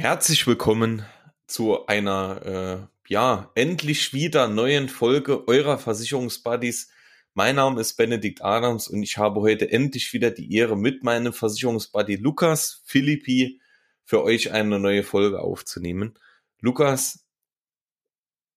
Herzlich 0.00 0.46
willkommen 0.46 1.04
zu 1.48 1.88
einer, 1.88 2.46
äh, 2.46 3.12
ja, 3.12 3.50
endlich 3.56 4.14
wieder 4.14 4.46
neuen 4.46 4.88
Folge 4.88 5.48
eurer 5.48 5.76
Versicherungsbuddies. 5.76 6.92
Mein 7.34 7.56
Name 7.56 7.80
ist 7.80 7.96
Benedikt 7.96 8.44
Adams 8.44 8.86
und 8.86 9.02
ich 9.02 9.18
habe 9.18 9.40
heute 9.40 9.72
endlich 9.72 10.12
wieder 10.12 10.30
die 10.30 10.54
Ehre, 10.54 10.76
mit 10.76 11.02
meinem 11.02 11.32
Versicherungsbuddy 11.32 12.14
Lukas 12.14 12.80
Philippi 12.84 13.60
für 14.04 14.22
euch 14.22 14.52
eine 14.52 14.78
neue 14.78 15.02
Folge 15.02 15.40
aufzunehmen. 15.40 16.14
Lukas, 16.60 17.26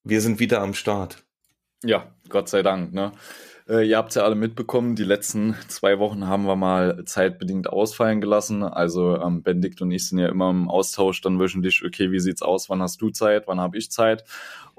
wir 0.03 0.21
sind 0.21 0.39
wieder 0.39 0.61
am 0.61 0.75
Start. 0.75 1.25
Ja, 1.83 2.15
Gott 2.29 2.49
sei 2.49 2.61
Dank. 2.61 2.93
Ne? 2.93 3.13
Äh, 3.71 3.87
ihr 3.87 3.97
habt 3.97 4.13
ja 4.15 4.23
alle 4.23 4.35
mitbekommen, 4.35 4.95
die 4.95 5.05
letzten 5.05 5.55
zwei 5.69 5.97
Wochen 5.97 6.27
haben 6.27 6.45
wir 6.45 6.57
mal 6.57 7.05
zeitbedingt 7.05 7.69
ausfallen 7.69 8.19
gelassen. 8.19 8.63
Also 8.63 9.17
ähm, 9.21 9.43
Benedikt 9.43 9.81
und 9.81 9.91
ich 9.91 10.09
sind 10.09 10.19
ja 10.19 10.27
immer 10.27 10.49
im 10.49 10.69
Austausch 10.69 11.21
dann 11.21 11.39
wöchentlich, 11.39 11.81
okay, 11.85 12.11
wie 12.11 12.19
sieht's 12.19 12.41
aus, 12.41 12.69
wann 12.69 12.81
hast 12.81 13.01
du 13.01 13.09
Zeit, 13.11 13.47
wann 13.47 13.61
habe 13.61 13.77
ich 13.77 13.89
Zeit? 13.89 14.25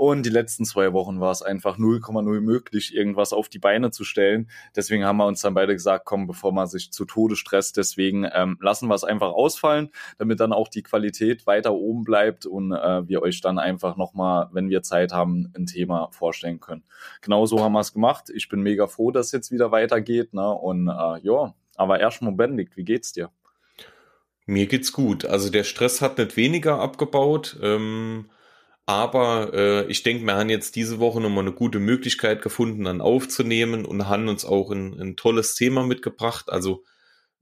Und 0.02 0.26
die 0.26 0.30
letzten 0.30 0.64
zwei 0.64 0.92
Wochen 0.92 1.20
war 1.20 1.30
es 1.30 1.42
einfach 1.42 1.78
0,0 1.78 2.40
möglich, 2.40 2.92
irgendwas 2.92 3.32
auf 3.32 3.48
die 3.48 3.60
Beine 3.60 3.92
zu 3.92 4.02
stellen. 4.02 4.50
Deswegen 4.74 5.04
haben 5.04 5.18
wir 5.18 5.26
uns 5.26 5.42
dann 5.42 5.54
beide 5.54 5.74
gesagt, 5.74 6.06
komm, 6.06 6.26
bevor 6.26 6.50
man 6.50 6.66
sich 6.66 6.90
zu 6.90 7.04
Tode 7.04 7.36
stresst, 7.36 7.76
deswegen 7.76 8.28
ähm, 8.34 8.58
lassen 8.60 8.88
wir 8.88 8.96
es 8.96 9.04
einfach 9.04 9.30
ausfallen, 9.30 9.90
damit 10.18 10.40
dann 10.40 10.52
auch 10.52 10.66
die 10.66 10.82
Qualität 10.82 11.46
weiter 11.46 11.72
oben 11.74 12.02
bleibt 12.02 12.46
und 12.46 12.72
äh, 12.72 13.06
wir 13.06 13.22
euch 13.22 13.42
dann 13.42 13.60
einfach 13.60 13.96
nochmal, 13.96 14.48
wenn 14.50 14.70
wir 14.70 14.82
Zeit 14.82 15.12
haben, 15.12 15.52
ein 15.56 15.66
Thema 15.66 16.08
vorstellen 16.10 16.58
können. 16.58 16.82
Genauso 17.20 17.60
haben 17.60 17.74
wir 17.74 17.78
es 17.78 17.92
gemacht. 17.92 18.24
Ich 18.34 18.48
bin 18.48 18.60
mega 18.60 18.88
froh, 18.88 19.12
dass 19.12 19.26
es 19.26 19.32
jetzt 19.32 19.52
wieder 19.52 19.70
weitergeht. 19.70 20.34
Ne? 20.34 20.50
Und 20.50 20.88
äh, 20.88 21.20
ja, 21.20 21.54
aber 21.76 22.00
erstmal 22.00 22.32
Benedikt, 22.32 22.76
wie 22.76 22.82
geht's 22.82 23.12
dir? 23.12 23.30
Mir 24.46 24.66
geht's 24.66 24.92
gut. 24.92 25.24
Also 25.24 25.48
der 25.48 25.62
Stress 25.62 26.00
hat 26.00 26.18
nicht 26.18 26.36
weniger 26.36 26.80
abgebaut. 26.80 27.56
Ähm 27.62 28.26
aber 28.86 29.52
äh, 29.54 29.86
ich 29.86 30.02
denke, 30.02 30.24
wir 30.24 30.34
haben 30.34 30.50
jetzt 30.50 30.74
diese 30.76 30.98
Woche 30.98 31.20
nochmal 31.20 31.44
eine 31.44 31.52
gute 31.52 31.78
Möglichkeit 31.78 32.42
gefunden, 32.42 32.84
dann 32.84 33.00
aufzunehmen 33.00 33.84
und 33.84 34.08
haben 34.08 34.28
uns 34.28 34.44
auch 34.44 34.70
ein, 34.70 34.98
ein 35.00 35.16
tolles 35.16 35.54
Thema 35.54 35.84
mitgebracht. 35.84 36.50
Also 36.50 36.84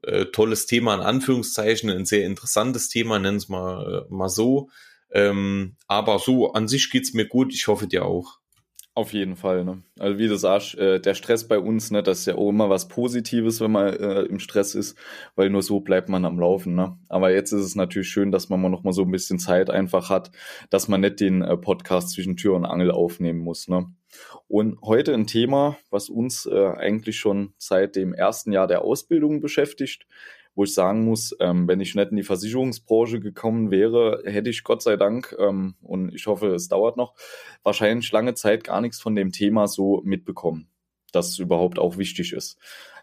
äh, 0.02 0.26
tolles 0.26 0.66
Thema 0.66 0.94
in 0.94 1.00
Anführungszeichen, 1.00 1.90
ein 1.90 2.04
sehr 2.04 2.24
interessantes 2.26 2.88
Thema, 2.88 3.18
nennen 3.18 3.38
es 3.38 3.48
mal, 3.48 4.06
äh, 4.10 4.14
mal 4.14 4.28
so. 4.28 4.70
Ähm, 5.12 5.76
aber 5.86 6.18
so 6.18 6.52
an 6.52 6.68
sich 6.68 6.90
geht's 6.90 7.14
mir 7.14 7.26
gut. 7.26 7.54
Ich 7.54 7.66
hoffe 7.68 7.86
dir 7.86 8.04
auch. 8.04 8.39
Auf 9.00 9.14
jeden 9.14 9.34
Fall, 9.34 9.64
ne? 9.64 9.82
Also 9.98 10.18
wie 10.18 10.28
du 10.28 10.36
sagst, 10.36 10.76
äh, 10.76 11.00
der 11.00 11.14
Stress 11.14 11.48
bei 11.48 11.58
uns, 11.58 11.90
ne, 11.90 12.02
das 12.02 12.18
ist 12.18 12.26
ja 12.26 12.34
auch 12.34 12.50
immer 12.50 12.68
was 12.68 12.86
Positives, 12.86 13.58
wenn 13.62 13.70
man 13.70 13.94
äh, 13.94 14.24
im 14.24 14.38
Stress 14.38 14.74
ist, 14.74 14.94
weil 15.36 15.48
nur 15.48 15.62
so 15.62 15.80
bleibt 15.80 16.10
man 16.10 16.26
am 16.26 16.38
Laufen, 16.38 16.74
ne? 16.74 16.98
Aber 17.08 17.32
jetzt 17.32 17.50
ist 17.52 17.62
es 17.62 17.74
natürlich 17.74 18.10
schön, 18.10 18.30
dass 18.30 18.50
man 18.50 18.60
mal 18.60 18.68
noch 18.68 18.82
mal 18.82 18.92
so 18.92 19.00
ein 19.00 19.10
bisschen 19.10 19.38
Zeit 19.38 19.70
einfach 19.70 20.10
hat, 20.10 20.32
dass 20.68 20.86
man 20.86 21.00
nicht 21.00 21.18
den 21.20 21.40
äh, 21.40 21.56
Podcast 21.56 22.10
zwischen 22.10 22.36
Tür 22.36 22.56
und 22.56 22.66
Angel 22.66 22.90
aufnehmen 22.90 23.38
muss, 23.38 23.68
ne? 23.68 23.86
Und 24.48 24.78
heute 24.82 25.14
ein 25.14 25.26
Thema, 25.26 25.78
was 25.88 26.10
uns 26.10 26.44
äh, 26.44 26.66
eigentlich 26.76 27.18
schon 27.18 27.54
seit 27.56 27.96
dem 27.96 28.12
ersten 28.12 28.52
Jahr 28.52 28.66
der 28.66 28.82
Ausbildung 28.82 29.40
beschäftigt, 29.40 30.06
wo 30.54 30.64
ich 30.64 30.74
sagen 30.74 31.04
muss, 31.04 31.34
ähm, 31.40 31.68
wenn 31.68 31.80
ich 31.80 31.94
nicht 31.94 32.10
in 32.10 32.16
die 32.16 32.22
Versicherungsbranche 32.22 33.20
gekommen 33.20 33.70
wäre, 33.70 34.22
hätte 34.24 34.50
ich 34.50 34.64
Gott 34.64 34.82
sei 34.82 34.96
Dank, 34.96 35.34
ähm, 35.38 35.74
und 35.82 36.14
ich 36.14 36.26
hoffe, 36.26 36.48
es 36.54 36.68
dauert 36.68 36.96
noch, 36.96 37.14
wahrscheinlich 37.62 38.10
lange 38.12 38.34
Zeit 38.34 38.64
gar 38.64 38.80
nichts 38.80 39.00
von 39.00 39.14
dem 39.14 39.32
Thema 39.32 39.68
so 39.68 40.02
mitbekommen, 40.04 40.68
dass 41.12 41.28
es 41.28 41.38
überhaupt 41.38 41.78
auch 41.78 41.98
wichtig 41.98 42.32
ist. 42.32 42.58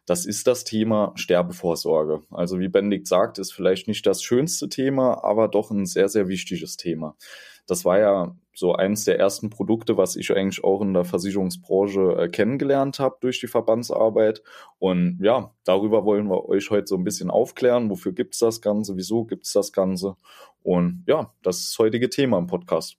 Das 0.06 0.26
ist 0.26 0.48
das 0.48 0.64
Thema 0.64 1.12
Sterbevorsorge. 1.16 2.24
Also 2.32 2.60
wie 2.60 2.70
Benedikt 2.70 3.08
sagt, 3.08 3.40
ist 3.40 3.52
vielleicht 3.52 3.90
nicht 3.90 4.06
das 4.06 4.24
schönste 4.24 4.70
Thema, 4.70 5.24
aber 5.24 5.50
doch 5.50 5.70
ein 5.70 5.86
sehr, 5.86 6.08
sehr 6.08 6.30
wichtiges 6.30 6.78
Thema. 6.78 7.18
Das 7.66 7.84
war 7.84 8.00
ja 8.00 8.36
so 8.58 8.74
eines 8.74 9.06
der 9.06 9.20
ersten 9.20 9.52
Produkte, 9.52 9.98
was 9.98 10.16
ich 10.16 10.36
eigentlich 10.36 10.64
auch 10.64 10.82
in 10.82 10.96
der 10.96 11.06
Versicherungsbranche 11.06 12.18
äh, 12.18 12.28
kennengelernt 12.28 12.98
habe 12.98 13.18
durch 13.22 13.40
die 13.40 13.46
Verbandsarbeit. 13.46 14.42
Und 14.80 15.20
ja, 15.22 15.54
darüber 15.64 16.06
wollen 16.06 16.28
wir 16.28 16.50
euch 16.50 16.72
heute 16.72 16.88
so 16.88 16.96
ein 16.96 17.04
bisschen 17.04 17.30
aufklären. 17.30 17.88
Wofür 17.92 18.14
gibt's 18.14 18.40
das 18.40 18.60
Ganze? 18.60 18.98
Wieso 18.98 19.26
gibt's 19.26 19.54
das 19.54 19.72
Ganze? 19.74 20.16
Und 20.64 21.04
ja, 21.06 21.32
das 21.44 21.60
ist 21.60 21.74
das 21.74 21.78
heutige 21.78 22.10
Thema 22.10 22.40
im 22.40 22.48
Podcast. 22.48 22.98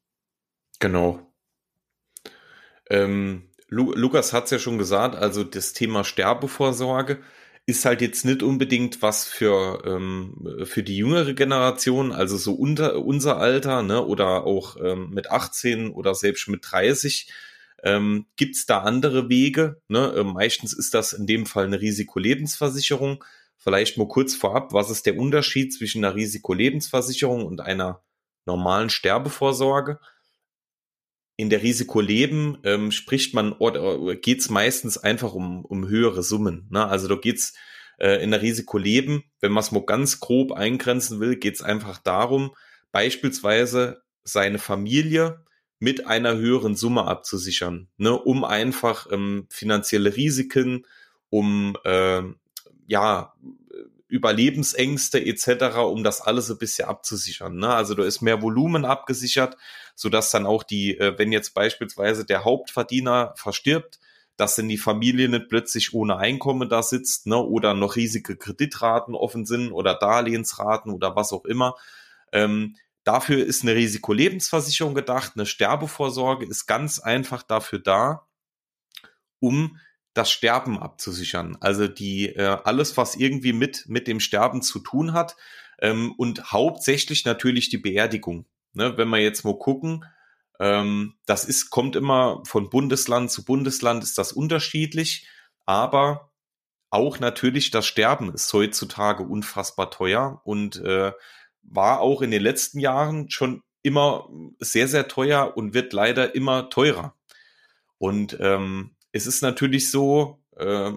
Genau. 0.79 1.19
Ähm, 2.89 3.51
Lu 3.67 3.93
Lukas 3.95 4.33
hat 4.33 4.45
es 4.45 4.53
ja 4.53 4.59
schon 4.61 4.79
gesagt, 4.79 5.17
also 5.17 5.43
das 5.43 5.73
Thema 5.73 6.05
Sterbevorsorge 6.05 7.19
ist 7.69 7.85
halt 7.85 8.01
jetzt 8.01 8.25
nicht 8.25 8.43
unbedingt 8.43 9.03
was 9.03 9.27
für, 9.27 9.83
ähm, 9.85 10.65
für 10.65 10.83
die 10.83 10.97
jüngere 10.97 11.35
Generation, 11.35 12.13
also 12.13 12.39
so 12.39 12.55
unter 12.55 13.05
unser 13.05 13.37
Alter, 13.37 13.83
ne, 13.83 14.03
oder 14.03 14.45
auch 14.45 14.79
ähm, 14.83 15.11
mit 15.11 15.31
18 15.31 15.91
oder 15.91 16.15
selbst 16.15 16.49
mit 16.49 16.63
30. 16.63 17.31
Ähm, 17.83 18.25
Gibt 18.37 18.57
es 18.57 18.65
da 18.65 18.79
andere 18.79 19.29
Wege? 19.29 19.83
Ne? 19.89 20.15
Ähm, 20.17 20.29
meistens 20.29 20.73
ist 20.73 20.95
das 20.95 21.13
in 21.13 21.27
dem 21.27 21.45
Fall 21.45 21.67
eine 21.67 21.79
Risikolebensversicherung. 21.79 23.23
Vielleicht 23.59 23.99
mal 23.99 24.09
kurz 24.09 24.35
vorab, 24.35 24.73
was 24.73 24.89
ist 24.89 25.05
der 25.05 25.19
Unterschied 25.19 25.75
zwischen 25.75 26.03
einer 26.03 26.15
Risikolebensversicherung 26.15 27.45
und 27.45 27.61
einer 27.61 28.03
normalen 28.47 28.89
Sterbevorsorge? 28.89 30.01
In 31.39 31.51
der 31.51 31.63
Risikoleben 31.63 32.59
ähm, 32.65 32.91
spricht 32.91 33.33
man 33.33 33.53
oder 33.53 34.17
geht 34.17 34.41
es 34.41 34.51
meistens 34.51 34.99
einfach 34.99 35.35
um, 35.35 35.65
um 35.65 35.89
höhere 35.89 36.25
Summen. 36.25 36.67
Ne? 36.69 36.85
Also 36.85 37.07
da 37.07 37.15
geht's 37.15 37.55
äh, 37.99 38.21
in 38.23 38.33
der 38.33 38.43
Risikoleben, 38.43 39.23
wenn 39.41 39.53
man 39.53 39.63
es 39.63 39.71
mal 39.71 39.87
ganz 39.87 40.19
grob 40.19 40.51
eingrenzen 40.51 41.21
will, 41.21 41.37
geht 41.37 41.55
es 41.55 41.63
einfach 41.63 41.99
darum, 41.99 42.57
beispielsweise 42.91 44.03
seine 44.25 44.59
Familie 44.59 45.45
mit 45.79 46.09
einer 46.09 46.37
höheren 46.37 46.75
Summe 46.75 47.05
abzusichern, 47.05 47.87
ne? 47.99 48.19
um 48.19 48.43
einfach 48.43 49.07
ähm, 49.13 49.47
finanzielle 49.49 50.17
Risiken, 50.17 50.87
um 51.31 51.77
äh, 51.85 52.23
ja 52.89 53.33
Überlebensängste 54.09 55.25
etc., 55.25 55.77
um 55.77 56.03
das 56.03 56.21
alles 56.21 56.51
ein 56.51 56.59
bisschen 56.59 56.89
abzusichern. 56.89 57.57
Ne? 57.57 57.69
Also 57.69 57.95
da 57.95 58.05
ist 58.05 58.23
mehr 58.23 58.43
Volumen 58.43 58.85
abgesichert, 58.85 59.57
so 59.95 60.09
dass 60.09 60.31
dann 60.31 60.47
auch 60.47 60.63
die, 60.63 60.99
äh, 60.99 61.19
wenn 61.19 61.31
jetzt 61.31 61.55
beispielsweise 61.55 62.25
der 62.25 62.45
Hauptverdiener 62.45 63.35
verstirbt, 63.37 64.01
dass 64.39 64.57
dann 64.57 64.69
die 64.69 64.79
Familie 64.79 65.29
nicht 65.29 65.49
plötzlich 65.49 65.93
ohne 65.93 66.17
Einkommen 66.17 66.69
da 66.69 66.83
sitzt, 66.83 67.27
ne, 67.27 67.37
oder 67.37 67.75
noch 67.75 67.97
riesige 67.97 68.37
Kreditraten 68.37 69.15
offen 69.15 69.45
sind 69.45 69.73
oder 69.73 69.95
Darlehensraten 69.95 70.93
oder 70.93 71.17
was 71.17 71.33
auch 71.33 71.45
immer. 71.45 71.75
Ähm, 72.33 72.77
dafür 73.05 73.45
ist 73.45 73.63
eine 73.63 73.75
Risikolebensversicherung 73.75 74.95
gedacht. 74.95 75.33
Eine 75.35 75.45
Sterbevorsorge 75.45 76.47
ist 76.47 76.67
ganz 76.67 77.01
einfach 77.01 77.43
dafür 77.43 77.81
da, 77.81 78.29
um 79.41 79.79
das 80.15 80.31
Sterben 80.31 80.79
abzusichern. 80.79 81.57
Also 81.61 81.87
die 81.89 82.29
äh, 82.35 82.59
alles, 82.65 82.97
was 82.97 83.17
irgendwie 83.17 83.53
mit 83.53 83.85
mit 83.89 84.07
dem 84.07 84.21
Sterben 84.21 84.63
zu 84.63 84.81
tun 84.81 85.13
hat 85.13 85.37
ähm, 85.81 86.13
und 86.17 86.53
hauptsächlich 86.53 87.25
natürlich 87.25 87.69
die 87.69 87.79
Beerdigung. 87.79 88.47
Ne, 88.75 88.97
wenn 88.97 89.09
wir 89.09 89.19
jetzt 89.19 89.45
mal 89.45 89.59
gucken, 89.59 90.05
ähm, 90.61 91.15
das 91.27 91.45
ist 91.45 91.71
kommt 91.71 91.97
immer 91.97 92.43
von 92.47 92.69
Bundesland 92.71 93.31
zu 93.31 93.45
Bundesland 93.45 94.03
ist 94.03 94.19
das 94.19 94.33
unterschiedlich, 94.33 95.29
aber 95.67 96.33
auch 96.91 97.21
natürlich 97.21 97.71
das 97.71 97.87
Sterben 97.87 98.33
ist 98.33 98.53
heutzutage 98.53 99.23
unfassbar 99.23 99.91
teuer 99.91 100.41
und 100.45 100.77
äh, 100.77 101.13
war 101.63 102.01
auch 102.01 102.23
in 102.23 102.31
den 102.31 102.43
letzten 102.43 102.81
Jahren 102.81 103.31
schon 103.31 103.63
immer 103.83 104.29
sehr 104.59 104.89
sehr 104.89 105.07
teuer 105.09 105.57
und 105.57 105.75
wird 105.75 105.93
leider 105.93 106.35
immer 106.35 106.71
teurer. 106.71 107.15
Und 107.99 108.37
ähm, 108.41 108.97
es 109.13 109.27
ist 109.27 109.43
natürlich 109.43 109.91
so, 109.91 110.41
äh, 110.57 110.93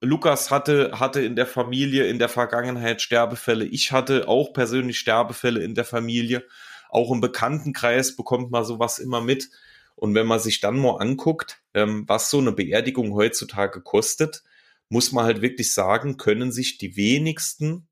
Lukas 0.00 0.50
hatte, 0.50 0.92
hatte 1.00 1.20
in 1.22 1.34
der 1.34 1.46
Familie 1.46 2.06
in 2.06 2.18
der 2.18 2.28
Vergangenheit 2.28 3.02
Sterbefälle. 3.02 3.64
Ich 3.64 3.90
hatte 3.90 4.28
auch 4.28 4.52
persönlich 4.52 4.98
Sterbefälle 4.98 5.62
in 5.62 5.74
der 5.74 5.84
Familie. 5.84 6.44
Auch 6.88 7.10
im 7.10 7.20
Bekanntenkreis 7.20 8.14
bekommt 8.16 8.50
man 8.50 8.64
sowas 8.64 8.98
immer 8.98 9.20
mit. 9.20 9.50
Und 9.96 10.14
wenn 10.14 10.26
man 10.26 10.38
sich 10.38 10.60
dann 10.60 10.78
mal 10.78 10.98
anguckt, 10.98 11.60
ähm, 11.74 12.04
was 12.06 12.30
so 12.30 12.38
eine 12.38 12.52
Beerdigung 12.52 13.14
heutzutage 13.14 13.80
kostet, 13.80 14.44
muss 14.88 15.10
man 15.10 15.24
halt 15.24 15.42
wirklich 15.42 15.74
sagen, 15.74 16.16
können 16.16 16.52
sich 16.52 16.78
die 16.78 16.96
wenigsten 16.96 17.88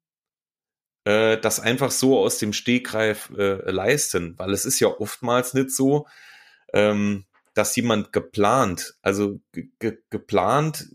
äh, 1.04 1.38
das 1.38 1.60
einfach 1.60 1.90
so 1.90 2.18
aus 2.18 2.38
dem 2.38 2.52
Stegreif 2.52 3.30
äh, 3.36 3.70
leisten. 3.70 4.38
Weil 4.38 4.52
es 4.52 4.64
ist 4.64 4.80
ja 4.80 4.88
oftmals 4.88 5.54
nicht 5.54 5.70
so, 5.70 6.06
ähm, 6.72 7.24
dass 7.56 7.74
jemand 7.74 8.12
geplant, 8.12 8.94
also 9.02 9.40
ge 9.52 9.98
geplant, 10.10 10.88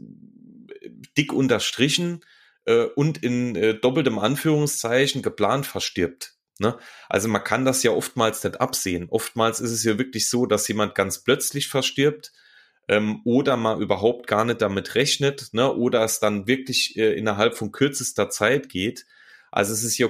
dick 1.17 1.33
unterstrichen 1.33 2.23
äh, 2.65 2.83
und 2.95 3.23
in 3.23 3.55
äh, 3.55 3.73
doppeltem 3.73 4.19
Anführungszeichen 4.19 5.21
geplant 5.21 5.65
verstirbt. 5.65 6.35
Ne? 6.59 6.77
Also 7.09 7.27
man 7.27 7.43
kann 7.43 7.65
das 7.65 7.81
ja 7.81 7.91
oftmals 7.91 8.43
nicht 8.43 8.61
absehen. 8.61 9.07
Oftmals 9.09 9.59
ist 9.59 9.71
es 9.71 9.83
ja 9.83 9.97
wirklich 9.97 10.29
so, 10.29 10.45
dass 10.45 10.67
jemand 10.67 10.93
ganz 10.93 11.23
plötzlich 11.23 11.67
verstirbt 11.67 12.31
ähm, 12.87 13.21
oder 13.25 13.57
man 13.57 13.81
überhaupt 13.81 14.27
gar 14.27 14.45
nicht 14.45 14.61
damit 14.61 14.93
rechnet 14.93 15.49
ne? 15.53 15.73
oder 15.73 16.03
es 16.03 16.19
dann 16.19 16.45
wirklich 16.45 16.95
äh, 16.95 17.13
innerhalb 17.13 17.57
von 17.57 17.71
kürzester 17.71 18.29
Zeit 18.29 18.69
geht. 18.69 19.07
Also 19.51 19.73
es 19.73 19.83
ist 19.83 19.97
ja 19.97 20.07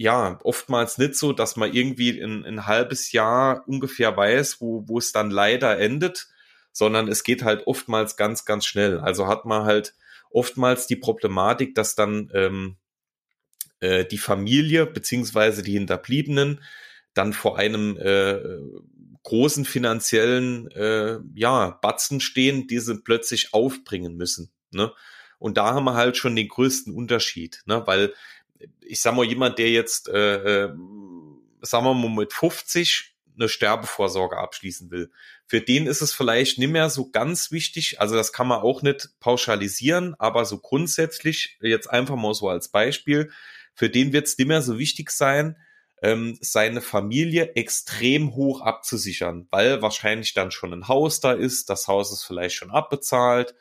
ja, 0.00 0.38
oftmals 0.44 0.96
nicht 0.96 1.14
so, 1.14 1.34
dass 1.34 1.56
man 1.56 1.74
irgendwie 1.74 2.22
ein, 2.22 2.46
ein 2.46 2.66
halbes 2.66 3.12
Jahr 3.12 3.68
ungefähr 3.68 4.16
weiß, 4.16 4.58
wo, 4.62 4.88
wo 4.88 4.96
es 4.96 5.12
dann 5.12 5.30
leider 5.30 5.78
endet, 5.78 6.28
sondern 6.72 7.06
es 7.06 7.22
geht 7.22 7.42
halt 7.42 7.66
oftmals 7.66 8.16
ganz, 8.16 8.46
ganz 8.46 8.64
schnell. 8.64 8.98
Also 8.98 9.26
hat 9.26 9.44
man 9.44 9.64
halt 9.64 9.94
oftmals 10.30 10.86
die 10.86 10.96
Problematik, 10.96 11.74
dass 11.74 11.96
dann 11.96 12.30
ähm, 12.32 12.76
äh, 13.80 14.06
die 14.06 14.16
Familie 14.16 14.86
beziehungsweise 14.86 15.62
die 15.62 15.72
Hinterbliebenen 15.72 16.62
dann 17.12 17.34
vor 17.34 17.58
einem 17.58 17.98
äh, 17.98 18.38
großen 19.22 19.66
finanziellen 19.66 20.70
äh, 20.70 21.18
ja, 21.34 21.78
Batzen 21.82 22.20
stehen, 22.20 22.66
die 22.68 22.78
sie 22.78 23.02
plötzlich 23.02 23.52
aufbringen 23.52 24.16
müssen. 24.16 24.50
Ne? 24.70 24.94
Und 25.38 25.58
da 25.58 25.74
haben 25.74 25.84
wir 25.84 25.94
halt 25.94 26.16
schon 26.16 26.36
den 26.36 26.48
größten 26.48 26.94
Unterschied, 26.94 27.62
ne? 27.66 27.82
weil 27.86 28.14
ich 28.80 29.00
sag 29.00 29.14
mal, 29.14 29.24
jemand, 29.24 29.58
der 29.58 29.70
jetzt, 29.70 30.08
äh, 30.08 30.64
äh 30.64 30.74
sagen 31.62 31.84
wir 31.84 31.94
mal, 31.94 32.10
mit 32.10 32.32
50 32.32 33.14
eine 33.38 33.48
Sterbevorsorge 33.48 34.36
abschließen 34.36 34.90
will, 34.90 35.10
für 35.46 35.60
den 35.60 35.86
ist 35.86 36.02
es 36.02 36.12
vielleicht 36.12 36.58
nicht 36.58 36.70
mehr 36.70 36.90
so 36.90 37.10
ganz 37.10 37.50
wichtig. 37.50 38.00
Also 38.00 38.14
das 38.16 38.32
kann 38.32 38.46
man 38.46 38.60
auch 38.60 38.82
nicht 38.82 39.10
pauschalisieren, 39.20 40.14
aber 40.18 40.44
so 40.44 40.58
grundsätzlich, 40.58 41.58
jetzt 41.60 41.88
einfach 41.88 42.16
mal 42.16 42.34
so 42.34 42.48
als 42.48 42.68
Beispiel, 42.68 43.30
für 43.74 43.90
den 43.90 44.12
wird 44.12 44.26
es 44.26 44.38
nicht 44.38 44.46
mehr 44.46 44.62
so 44.62 44.78
wichtig 44.78 45.10
sein, 45.10 45.56
ähm, 46.02 46.38
seine 46.40 46.80
Familie 46.80 47.54
extrem 47.54 48.34
hoch 48.34 48.60
abzusichern, 48.62 49.46
weil 49.50 49.82
wahrscheinlich 49.82 50.34
dann 50.34 50.50
schon 50.50 50.72
ein 50.72 50.88
Haus 50.88 51.20
da 51.20 51.32
ist, 51.32 51.68
das 51.68 51.88
Haus 51.88 52.12
ist 52.12 52.24
vielleicht 52.24 52.56
schon 52.56 52.70
abbezahlt, 52.70 53.54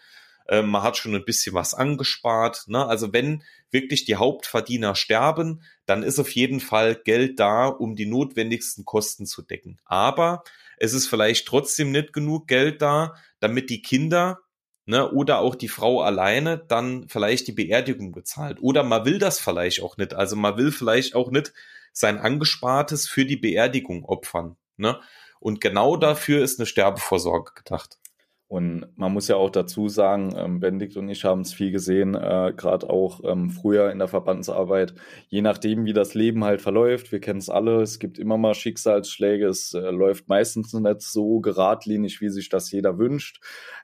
äh, 0.50 0.64
man 0.64 0.82
hat 0.82 0.98
schon 0.98 1.16
ein 1.16 1.26
bisschen 1.26 1.54
was 1.54 1.74
angespart. 1.74 2.64
Ne? 2.68 2.86
Also 2.86 3.14
wenn 3.14 3.44
wirklich 3.70 4.06
die 4.06 4.16
Hauptverdiener 4.16 4.96
sterben, 4.96 5.62
dann 5.86 6.02
ist 6.04 6.20
auf 6.20 6.32
jeden 6.32 6.60
Fall 6.60 6.96
Geld 6.96 7.40
da, 7.40 7.68
um 7.68 7.96
die 7.96 8.08
notwendigsten 8.08 8.84
Kosten 8.84 9.28
zu 9.28 9.44
decken. 9.44 9.80
Aber 9.86 10.44
es 10.78 10.94
ist 10.94 11.08
vielleicht 11.08 11.48
trotzdem 11.48 11.92
nicht 11.92 12.14
genug 12.14 12.48
Geld 12.48 12.82
da, 12.82 13.14
damit 13.40 13.70
die 13.70 13.84
Kinder 13.84 14.40
ne, 14.86 15.12
oder 15.12 15.40
auch 15.40 15.54
die 15.54 15.68
Frau 15.68 16.02
alleine 16.02 16.58
dann 16.58 17.08
vielleicht 17.08 17.48
die 17.48 17.54
Beerdigung 17.54 18.12
bezahlt. 18.12 18.58
Oder 18.60 18.84
man 18.84 19.06
will 19.06 19.20
das 19.20 19.40
vielleicht 19.40 19.84
auch 19.84 19.98
nicht. 19.98 20.16
Also 20.16 20.36
man 20.36 20.58
will 20.58 20.72
vielleicht 20.72 21.14
auch 21.14 21.30
nicht 21.30 21.54
sein 21.94 22.18
Angespartes 22.18 23.08
für 23.08 23.26
die 23.26 23.38
Beerdigung 23.38 24.04
opfern. 24.04 24.58
Ne? 24.78 25.00
Und 25.40 25.62
genau 25.62 25.96
dafür 25.96 26.44
ist 26.44 26.60
eine 26.60 26.66
Sterbevorsorge 26.66 27.52
gedacht. 27.54 28.00
Und 28.50 28.88
man 28.96 29.14
muss 29.14 29.28
ja 29.28 29.36
auch 29.36 29.52
dazu 29.52 29.90
sagen, 29.90 30.34
ähm, 30.36 30.60
Benedikt 30.60 30.98
und 30.98 31.08
ich 31.08 31.24
haben 31.24 31.42
es 31.42 31.54
viel 31.54 31.70
gesehen, 31.72 32.16
äh, 32.16 32.52
gerade 32.58 32.90
auch 32.90 33.22
ähm, 33.24 33.52
früher 33.52 33.92
in 33.92 34.00
der 34.00 34.08
Verbandsarbeit, 34.08 34.96
je 35.28 35.44
nachdem, 35.44 35.86
wie 35.86 35.94
das 35.94 36.16
Leben 36.16 36.44
halt 36.44 36.60
verläuft, 36.60 37.12
wir 37.12 37.20
kennen 37.20 37.38
es 37.38 37.52
alle, 37.52 37.84
es 37.84 38.00
gibt 38.00 38.18
immer 38.18 38.40
mal 38.40 38.56
Schicksalsschläge, 38.56 39.46
es 39.48 39.76
äh, 39.76 39.92
läuft 39.92 40.30
meistens 40.30 40.74
nicht 40.74 41.02
so 41.04 41.42
geradlinig, 41.42 42.22
wie 42.22 42.30
sich 42.30 42.50
das 42.50 42.72
jeder 42.72 42.98
wünscht. 42.98 43.40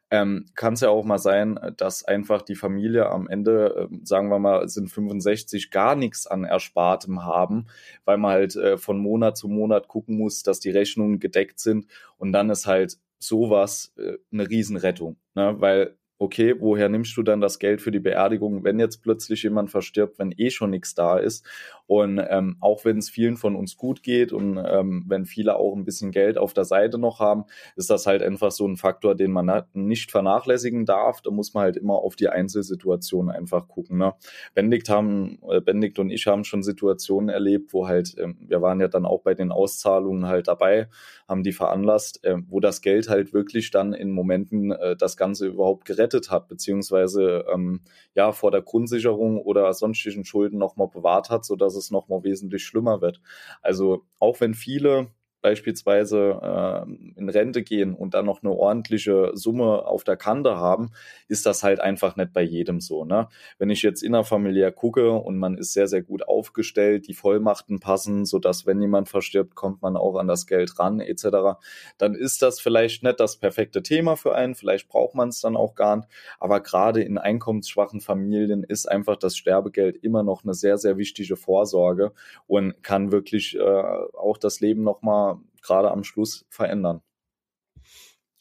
Ähm, 0.10 0.48
Kann 0.56 0.74
es 0.74 0.82
ja 0.82 0.90
auch 0.90 1.06
mal 1.06 1.20
sein, 1.20 1.60
dass 1.78 2.04
einfach 2.04 2.42
die 2.42 2.56
Familie 2.56 3.10
am 3.12 3.28
Ende, 3.28 3.88
äh, 3.92 3.96
sagen 4.04 4.30
wir 4.30 4.40
mal, 4.40 4.68
sind 4.68 4.90
65 4.90 5.70
gar 5.70 5.96
nichts 5.96 6.26
an 6.26 6.44
Erspartem 6.44 7.24
haben, 7.24 7.68
weil 8.04 8.18
man 8.18 8.32
halt 8.32 8.56
äh, 8.56 8.78
von 8.80 8.98
Monat 8.98 9.38
zu 9.38 9.48
Monat 9.48 9.88
gucken 9.88 10.18
muss, 10.18 10.42
dass 10.42 10.60
die 10.60 10.72
Rechnungen 10.72 11.20
gedeckt 11.20 11.60
sind 11.60 11.86
und 12.18 12.32
dann 12.34 12.50
ist 12.50 12.66
halt 12.66 12.98
sowas 13.28 13.94
äh, 13.98 14.18
eine 14.32 14.50
Riesenrettung, 14.50 15.18
ne? 15.36 15.56
weil 15.60 15.98
okay, 16.18 16.56
woher 16.60 16.88
nimmst 16.88 17.16
du 17.18 17.24
dann 17.24 17.42
das 17.42 17.60
Geld 17.60 17.82
für 17.82 17.92
die 17.92 18.00
Beerdigung, 18.00 18.64
wenn 18.64 18.80
jetzt 18.80 19.04
plötzlich 19.04 19.44
jemand 19.44 19.70
verstirbt, 19.70 20.18
wenn 20.18 20.34
eh 20.38 20.50
schon 20.50 20.70
nichts 20.70 20.96
da 20.96 21.18
ist? 21.18 21.46
Und 21.88 22.20
ähm, 22.30 22.58
auch 22.62 22.84
wenn 22.86 22.98
es 22.98 23.10
vielen 23.10 23.38
von 23.38 23.56
uns 23.56 23.78
gut 23.78 24.02
geht 24.02 24.32
und 24.32 24.58
ähm, 24.58 25.04
wenn 25.08 25.26
viele 25.26 25.58
auch 25.58 25.76
ein 25.76 25.86
bisschen 25.86 26.12
Geld 26.12 26.38
auf 26.38 26.54
der 26.54 26.66
Seite 26.66 26.98
noch 26.98 27.20
haben, 27.20 27.46
ist 27.76 27.90
das 27.90 28.08
halt 28.08 28.24
einfach 28.24 28.52
so 28.52 28.68
ein 28.68 28.78
Faktor, 28.78 29.14
den 29.14 29.32
man 29.32 29.64
nicht 29.74 30.10
vernachlässigen 30.10 30.86
darf. 30.86 31.22
Da 31.22 31.30
muss 31.30 31.54
man 31.54 31.64
halt 31.64 31.78
immer 31.78 31.96
auf 31.96 32.16
die 32.16 32.30
Einzelsituation 32.30 33.30
einfach 33.30 33.68
gucken. 33.68 34.00
Ne? 34.00 34.14
Benedikt, 34.56 34.90
haben, 34.90 35.38
äh, 35.48 35.62
Benedikt 35.62 36.00
und 36.00 36.10
ich 36.10 36.26
haben 36.26 36.44
schon 36.44 36.64
Situationen 36.64 37.30
erlebt, 37.30 37.74
wo 37.74 37.88
halt, 37.88 38.16
ähm, 38.18 38.38
wir 38.40 38.62
waren 38.62 38.80
ja 38.80 38.88
dann 38.88 39.06
auch 39.06 39.22
bei 39.22 39.36
den 39.36 39.52
Auszahlungen 39.52 40.28
halt 40.28 40.48
dabei, 40.48 40.88
haben 41.28 41.44
die 41.44 41.54
veranlasst, 41.54 42.24
äh, 42.24 42.38
wo 42.48 42.60
das 42.60 42.82
Geld 42.82 43.10
halt 43.10 43.34
wirklich 43.34 43.70
dann 43.70 43.94
in 43.94 44.10
Momenten 44.10 44.72
äh, 44.72 44.96
das 44.96 45.18
Ganze 45.18 45.46
überhaupt 45.46 45.86
gerettet 45.86 46.05
hat, 46.32 46.48
beziehungsweise 46.48 47.46
ähm, 47.54 47.82
ja 48.14 48.32
vor 48.32 48.52
der 48.52 48.62
Grundsicherung 48.62 49.40
oder 49.40 49.74
sonstigen 49.74 50.26
Schulden 50.26 50.58
nochmal 50.58 50.88
bewahrt 50.88 51.30
hat, 51.30 51.46
sodass 51.46 51.66
dass 51.66 51.76
es 51.76 51.92
nochmal 51.92 52.24
wesentlich 52.24 52.64
schlimmer 52.64 53.02
wird. 53.02 53.20
Also 53.62 54.06
auch 54.20 54.40
wenn 54.40 54.54
viele 54.54 55.08
beispielsweise 55.46 56.40
äh, 56.42 57.20
in 57.20 57.30
Rente 57.30 57.62
gehen 57.62 57.94
und 57.94 58.16
dann 58.16 58.26
noch 58.26 58.42
eine 58.42 58.52
ordentliche 58.52 59.30
Summe 59.36 59.86
auf 59.86 60.04
der 60.04 60.18
Kante 60.18 60.56
haben, 60.58 60.90
ist 61.28 61.46
das 61.46 61.62
halt 61.62 61.80
einfach 61.80 62.16
nicht 62.16 62.34
bei 62.34 62.42
jedem 62.42 62.82
so. 62.82 63.06
Ne? 63.06 63.28
Wenn 63.60 63.70
ich 63.70 63.84
jetzt 63.84 64.02
innerfamiliär 64.02 64.72
gucke 64.72 65.12
und 65.12 65.38
man 65.38 65.56
ist 65.56 65.74
sehr, 65.74 65.88
sehr 65.88 66.02
gut 66.02 66.28
aufgestellt, 66.28 67.08
die 67.08 67.14
Vollmachten 67.14 67.80
passen, 67.80 68.26
sodass 68.26 68.66
wenn 68.66 68.82
jemand 68.82 69.08
verstirbt, 69.08 69.54
kommt 69.54 69.84
man 69.84 69.96
auch 69.98 70.16
an 70.16 70.28
das 70.28 70.48
Geld 70.48 70.80
ran 70.80 71.00
etc., 71.00 71.60
dann 72.00 72.16
ist 72.16 72.42
das 72.42 72.60
vielleicht 72.60 73.04
nicht 73.04 73.20
das 73.20 73.38
perfekte 73.38 73.84
Thema 73.84 74.16
für 74.16 74.34
einen, 74.34 74.56
vielleicht 74.56 74.88
braucht 74.88 75.14
man 75.14 75.30
es 75.30 75.42
dann 75.42 75.56
auch 75.56 75.76
gar 75.76 75.98
nicht, 75.98 76.08
aber 76.40 76.60
gerade 76.60 77.04
in 77.04 77.20
einkommensschwachen 77.20 78.02
Familien 78.02 78.64
ist 78.64 78.90
einfach 78.90 79.18
das 79.18 79.38
Sterbegeld 79.38 79.98
immer 79.98 80.24
noch 80.24 80.44
eine 80.44 80.56
sehr, 80.56 80.80
sehr 80.80 80.98
wichtige 80.98 81.36
Vorsorge 81.36 82.14
und 82.48 82.82
kann 82.82 83.12
wirklich 83.12 83.56
äh, 83.56 83.62
auch 83.62 84.40
das 84.40 84.60
Leben 84.60 84.82
nochmal 84.82 85.35
gerade 85.62 85.92
am 85.92 86.04
Schluss 86.04 86.46
verändern. 86.50 87.02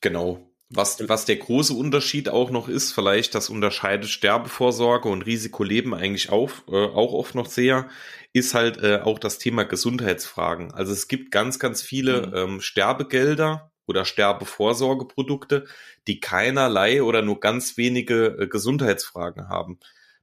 Genau. 0.01 0.51
Was, 0.71 1.09
was 1.09 1.25
der 1.25 1.37
große 1.37 1.73
Unterschied 1.73 2.29
auch 2.29 2.51
noch 2.51 2.69
ist, 2.69 2.93
vielleicht, 2.93 3.35
das 3.35 3.49
unterscheidet 3.49 4.09
Sterbevorsorge 4.09 5.09
und 5.09 5.23
Risikoleben 5.23 5.95
eigentlich 5.95 6.31
auch, 6.31 6.51
äh, 6.69 6.87
auch 6.87 7.13
oft 7.13 7.35
noch 7.35 7.47
sehr, 7.47 7.89
ist 8.33 8.55
halt 8.55 8.79
äh, 8.83 9.01
auch 9.03 9.19
das 9.19 9.39
Thema 9.39 9.65
Gesundheitsfragen. 9.65 10.73
Also 10.73 10.93
es 10.93 11.07
gibt 11.07 11.31
ganz, 11.31 11.59
ganz 11.59 11.83
viele 11.83 12.27
mhm. 12.27 12.35
ähm, 12.35 12.61
Sterbegelder 12.61 13.71
oder 13.87 14.05
Sterbevorsorgeprodukte, 14.05 15.67
die 16.07 16.21
keinerlei 16.21 17.03
oder 17.03 17.23
nur 17.23 17.41
ganz 17.41 17.77
wenige 17.77 18.37
äh, 18.39 18.47
Gesundheitsfragen 18.49 19.49
haben. 19.49 19.79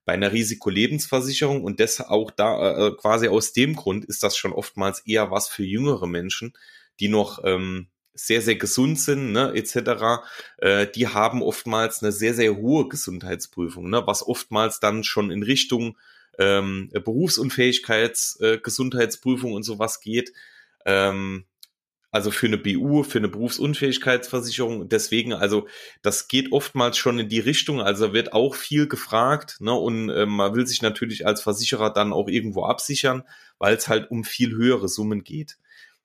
Bei 0.06 0.14
einer 0.14 0.32
Risikolebensversicherung 0.32 1.64
und 1.64 1.80
das 1.80 2.02
auch 2.02 2.32
da 2.32 2.88
äh, 2.88 2.92
quasi 2.92 3.28
aus 3.28 3.54
dem 3.54 3.76
Grund 3.76 4.06
ist 4.06 4.24
das 4.24 4.36
schon 4.36 4.54
oftmals 4.54 5.02
eher 5.02 5.32
was 5.32 5.48
für 5.48 5.64
jüngere 5.64 6.08
Menschen, 6.08 6.54
die 7.00 7.08
noch 7.08 7.44
ähm, 7.44 7.88
sehr, 8.14 8.42
sehr 8.42 8.56
gesund 8.56 9.00
sind, 9.00 9.32
ne, 9.32 9.54
etc., 9.56 10.24
äh, 10.58 10.88
die 10.88 11.08
haben 11.08 11.42
oftmals 11.42 12.02
eine 12.02 12.12
sehr, 12.12 12.34
sehr 12.34 12.58
hohe 12.58 12.90
Gesundheitsprüfung, 12.90 13.90
ne, 13.90 14.06
was 14.06 14.26
oftmals 14.26 14.80
dann 14.80 15.04
schon 15.04 15.32
in 15.32 15.44
Richtung 15.44 15.98
ähm, 16.38 16.90
Berufsunfähigkeits, 16.92 18.40
äh, 18.42 18.58
Gesundheitsprüfung 18.58 19.54
und 19.54 19.64
sowas 19.64 20.02
geht. 20.02 20.34
Ähm, 20.86 21.46
also 22.12 22.30
für 22.30 22.48
eine 22.48 22.58
BU, 22.58 23.04
für 23.04 23.20
eine 23.20 23.30
Berufsunfähigkeitsversicherung. 23.30 24.90
Deswegen, 24.90 25.34
also 25.34 25.68
das 26.02 26.28
geht 26.28 26.52
oftmals 26.52 26.98
schon 26.98 27.20
in 27.20 27.30
die 27.30 27.40
Richtung. 27.40 27.82
Also 27.82 28.14
wird 28.14 28.34
auch 28.34 28.56
viel 28.56 28.88
gefragt, 28.88 29.58
ne? 29.62 29.74
Und 29.74 30.10
äh, 30.10 30.26
man 30.26 30.54
will 30.54 30.68
sich 30.68 30.82
natürlich 30.82 31.26
als 31.26 31.42
Versicherer 31.42 31.92
dann 31.92 32.12
auch 32.12 32.28
irgendwo 32.28 32.66
absichern, 32.66 33.24
weil 33.60 33.76
es 33.76 33.88
halt 33.88 34.12
um 34.12 34.26
viel 34.26 34.52
höhere 34.52 34.90
Summen 34.90 35.24
geht. 35.24 35.58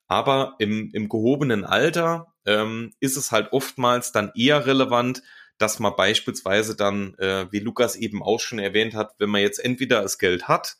Aber 0.06 0.54
im, 0.60 0.90
im 0.92 1.08
gehobenen 1.08 1.64
Alter 1.64 2.32
ähm, 2.44 2.92
ist 3.00 3.16
es 3.16 3.32
halt 3.32 3.52
oftmals 3.52 4.12
dann 4.12 4.30
eher 4.36 4.66
relevant, 4.66 5.22
dass 5.58 5.80
man 5.80 5.96
beispielsweise 5.96 6.76
dann, 6.76 7.14
äh, 7.18 7.46
wie 7.50 7.58
Lukas 7.58 7.96
eben 7.96 8.22
auch 8.22 8.38
schon 8.38 8.60
erwähnt 8.60 8.94
hat, 8.94 9.14
wenn 9.18 9.30
man 9.30 9.40
jetzt 9.40 9.58
entweder 9.58 10.02
das 10.02 10.18
Geld 10.18 10.46
hat, 10.46 10.76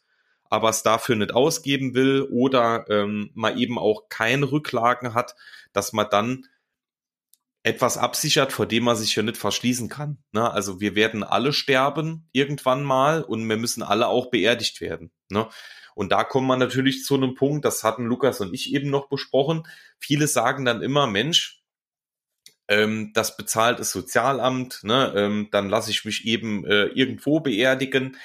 aber 0.51 0.71
es 0.71 0.83
dafür 0.83 1.17
nicht 1.17 1.33
ausgeben 1.33 1.95
will 1.95 2.23
oder 2.31 2.87
ähm, 2.89 3.31
man 3.35 3.59
eben 3.59 3.79
auch 3.79 4.09
keine 4.09 4.51
Rücklagen 4.51 5.15
hat, 5.15 5.35
dass 5.73 5.93
man 5.93 6.07
dann 6.11 6.47
etwas 7.67 7.99
absichert, 7.99 8.53
vor 8.53 8.67
dem 8.67 8.85
man 8.85 8.95
sich 8.95 9.17
ja 9.17 9.25
nicht 9.25 9.37
verschließen 9.37 9.89
kann. 9.89 10.19
Ne? 10.31 10.49
Also 10.49 10.81
wir 10.81 10.95
werden 10.95 11.25
alle 11.25 11.53
sterben 11.53 12.29
irgendwann 12.31 12.85
mal 12.85 13.23
und 13.25 13.49
wir 13.49 13.57
müssen 13.57 13.83
alle 13.83 14.07
auch 14.07 14.31
beerdigt 14.31 14.81
werden. 14.81 15.11
Ne? 15.31 15.49
Und 15.97 16.13
da 16.13 16.23
kommt 16.23 16.47
man 16.47 16.61
natürlich 16.61 17.05
zu 17.05 17.17
einem 17.17 17.35
Punkt, 17.35 17.65
das 17.65 17.83
hatten 17.83 18.05
Lukas 18.05 18.41
und 18.41 18.55
ich 18.55 18.73
eben 18.73 18.89
noch 18.89 19.09
besprochen. 19.09 19.67
Viele 19.99 20.29
sagen 20.29 20.65
dann 20.65 20.81
immer, 20.81 21.09
Mensch, 21.09 21.65
ähm, 22.69 23.13
das 23.15 23.37
bezahlt 23.37 23.81
das 23.81 23.91
Sozialamt, 23.91 24.85
ne? 24.85 25.13
ähm, 25.17 25.49
dann 25.51 25.69
lasse 25.69 25.91
ich 25.91 26.05
mich 26.05 26.25
eben 26.25 26.65
äh, 26.67 26.85
irgendwo 26.87 27.41
beerdigen. 27.41 28.17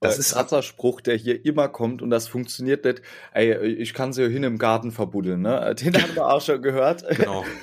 Das 0.00 0.16
äh, 0.16 0.20
ist 0.20 0.34
ein 0.34 0.62
Spruch, 0.62 1.00
der 1.00 1.16
hier 1.16 1.44
immer 1.44 1.68
kommt 1.68 2.02
und 2.02 2.10
das 2.10 2.28
funktioniert 2.28 2.84
nicht. 2.84 3.02
Ey, 3.32 3.56
ich 3.66 3.94
kann 3.94 4.12
sie 4.12 4.28
hin 4.28 4.44
im 4.44 4.58
Garten 4.58 4.92
verbuddeln, 4.92 5.42
ne? 5.42 5.74
Den 5.80 6.00
haben 6.00 6.14
wir 6.14 6.28
auch 6.28 6.40
schon 6.40 6.62
gehört. 6.62 7.04
Genau. 7.16 7.44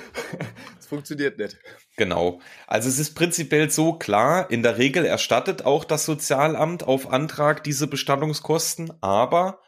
Es 0.78 0.90
funktioniert 0.90 1.36
nicht. 1.36 1.58
Genau. 1.96 2.40
Also 2.68 2.88
es 2.88 3.00
ist 3.00 3.14
prinzipiell 3.14 3.70
so 3.70 3.94
klar, 3.94 4.48
in 4.52 4.62
der 4.62 4.78
Regel 4.78 5.04
erstattet 5.04 5.64
auch 5.64 5.84
das 5.84 6.04
Sozialamt 6.04 6.84
auf 6.84 7.10
Antrag 7.10 7.64
diese 7.64 7.88
Bestattungskosten, 7.88 8.92
aber 9.00 9.62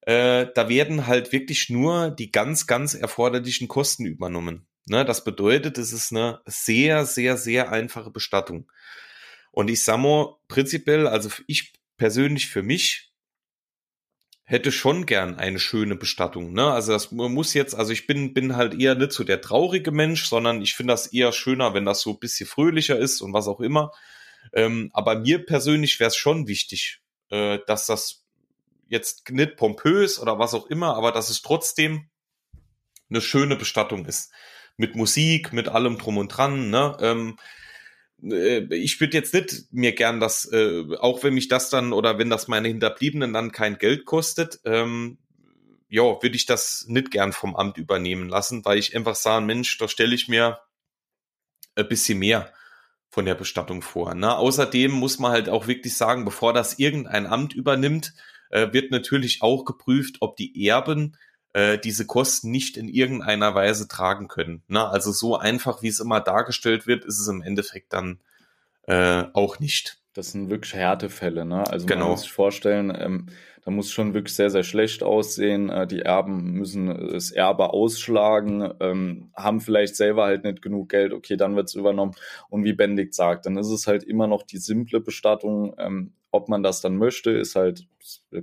äh, 0.00 0.46
da 0.54 0.70
werden 0.70 1.06
halt 1.06 1.32
wirklich 1.32 1.68
nur 1.68 2.10
die 2.10 2.32
ganz, 2.32 2.66
ganz 2.66 2.94
erforderlichen 2.94 3.68
Kosten 3.68 4.06
übernommen. 4.06 4.66
Ne, 4.88 5.04
das 5.04 5.24
bedeutet, 5.24 5.76
es 5.76 5.92
ist 5.92 6.12
eine 6.12 6.40
sehr, 6.46 7.04
sehr, 7.04 7.36
sehr 7.36 7.70
einfache 7.70 8.10
Bestattung. 8.10 8.70
Und 9.50 9.68
ich 9.68 9.84
sag 9.84 9.98
mal, 9.98 10.36
prinzipiell, 10.48 11.06
also 11.08 11.28
ich 11.46 11.72
persönlich 11.96 12.48
für 12.48 12.62
mich 12.62 13.12
hätte 14.44 14.70
schon 14.70 15.06
gern 15.06 15.34
eine 15.34 15.58
schöne 15.58 15.96
Bestattung. 15.96 16.52
Ne? 16.52 16.70
Also 16.70 16.92
das 16.92 17.10
muss 17.10 17.52
jetzt, 17.52 17.74
also 17.74 17.92
ich 17.92 18.06
bin, 18.06 18.32
bin 18.32 18.54
halt 18.56 18.80
eher 18.80 18.94
nicht 18.94 19.10
so 19.10 19.24
der 19.24 19.40
traurige 19.40 19.90
Mensch, 19.90 20.26
sondern 20.26 20.62
ich 20.62 20.74
finde 20.74 20.92
das 20.92 21.08
eher 21.08 21.32
schöner, 21.32 21.74
wenn 21.74 21.84
das 21.84 22.00
so 22.00 22.10
ein 22.10 22.20
bisschen 22.20 22.46
fröhlicher 22.46 22.96
ist 22.96 23.20
und 23.20 23.32
was 23.32 23.48
auch 23.48 23.60
immer. 23.60 23.90
Ähm, 24.52 24.90
aber 24.92 25.18
mir 25.18 25.44
persönlich 25.44 25.98
wäre 25.98 26.08
es 26.08 26.16
schon 26.16 26.46
wichtig, 26.46 27.00
äh, 27.30 27.58
dass 27.66 27.86
das 27.86 28.24
jetzt 28.88 29.28
nicht 29.30 29.56
pompös 29.56 30.20
oder 30.20 30.38
was 30.38 30.54
auch 30.54 30.66
immer, 30.68 30.94
aber 30.96 31.10
dass 31.10 31.28
es 31.28 31.42
trotzdem 31.42 32.08
eine 33.10 33.20
schöne 33.20 33.56
Bestattung 33.56 34.06
ist. 34.06 34.32
Mit 34.76 34.94
Musik, 34.94 35.52
mit 35.52 35.68
allem 35.68 35.98
drum 35.98 36.18
und 36.18 36.28
dran. 36.28 36.70
Ne? 36.70 36.96
Ähm, 37.00 37.36
äh, 37.36 37.42
ich 38.22 39.00
würde 39.00 39.16
jetzt 39.16 39.34
nicht 39.34 39.72
mir 39.72 39.92
gern 39.92 40.20
das, 40.20 40.50
äh, 40.50 40.84
auch 40.98 41.22
wenn 41.22 41.34
mich 41.34 41.48
das 41.48 41.70
dann 41.70 41.92
oder 41.92 42.18
wenn 42.18 42.30
das 42.30 42.48
meine 42.48 42.68
Hinterbliebenen 42.68 43.32
dann 43.32 43.52
kein 43.52 43.78
Geld 43.78 44.06
kostet, 44.06 44.60
ähm, 44.64 45.18
ja, 45.88 46.02
würde 46.02 46.34
ich 46.34 46.46
das 46.46 46.86
nicht 46.88 47.10
gern 47.10 47.32
vom 47.32 47.54
Amt 47.54 47.78
übernehmen 47.78 48.28
lassen, 48.28 48.64
weil 48.64 48.78
ich 48.78 48.96
einfach 48.96 49.14
sage, 49.14 49.44
Mensch, 49.44 49.76
da 49.78 49.86
stelle 49.86 50.14
ich 50.14 50.28
mir 50.28 50.60
ein 51.74 51.88
bisschen 51.88 52.18
mehr 52.18 52.52
von 53.08 53.24
der 53.24 53.34
Bestattung 53.34 53.82
vor. 53.82 54.14
Ne? 54.14 54.36
Außerdem 54.36 54.90
muss 54.90 55.18
man 55.18 55.32
halt 55.32 55.48
auch 55.48 55.66
wirklich 55.66 55.96
sagen, 55.96 56.24
bevor 56.24 56.52
das 56.52 56.78
irgendein 56.78 57.26
Amt 57.26 57.54
übernimmt, 57.54 58.14
äh, 58.50 58.72
wird 58.72 58.90
natürlich 58.90 59.42
auch 59.42 59.64
geprüft, 59.64 60.16
ob 60.20 60.36
die 60.36 60.66
Erben 60.66 61.16
äh, 61.56 61.78
diese 61.78 62.04
Kosten 62.04 62.50
nicht 62.50 62.76
in 62.76 62.86
irgendeiner 62.86 63.54
Weise 63.54 63.88
tragen 63.88 64.28
können. 64.28 64.62
Ne? 64.68 64.86
Also 64.86 65.10
so 65.10 65.38
einfach, 65.38 65.80
wie 65.80 65.88
es 65.88 66.00
immer 66.00 66.20
dargestellt 66.20 66.86
wird, 66.86 67.06
ist 67.06 67.18
es 67.18 67.28
im 67.28 67.40
Endeffekt 67.40 67.94
dann 67.94 68.20
äh, 68.82 69.24
auch 69.32 69.58
nicht. 69.58 69.98
Das 70.12 70.32
sind 70.32 70.50
wirklich 70.50 70.74
Härtefälle, 70.74 71.46
ne? 71.46 71.64
Also 71.70 71.86
genau. 71.86 72.04
man 72.04 72.10
muss 72.10 72.22
sich 72.22 72.32
vorstellen, 72.32 72.94
ähm, 72.98 73.26
da 73.64 73.70
muss 73.70 73.90
schon 73.90 74.12
wirklich 74.12 74.34
sehr, 74.34 74.50
sehr 74.50 74.64
schlecht 74.64 75.02
aussehen. 75.02 75.70
Äh, 75.70 75.86
die 75.86 76.02
Erben 76.02 76.52
müssen 76.52 76.88
das 77.10 77.30
Erbe 77.30 77.70
ausschlagen, 77.70 78.74
ähm, 78.80 79.30
haben 79.34 79.62
vielleicht 79.62 79.96
selber 79.96 80.24
halt 80.24 80.44
nicht 80.44 80.60
genug 80.60 80.90
Geld, 80.90 81.14
okay, 81.14 81.38
dann 81.38 81.56
wird's 81.56 81.74
übernommen. 81.74 82.14
Und 82.50 82.64
wie 82.64 82.74
Bendigt 82.74 83.14
sagt, 83.14 83.46
dann 83.46 83.56
ist 83.56 83.70
es 83.70 83.86
halt 83.86 84.04
immer 84.04 84.26
noch 84.26 84.42
die 84.42 84.58
simple 84.58 85.00
Bestattung. 85.00 85.74
Ähm, 85.78 86.12
ob 86.30 86.48
man 86.48 86.62
das 86.62 86.80
dann 86.80 86.96
möchte, 86.96 87.30
ist 87.30 87.56
halt, 87.56 87.86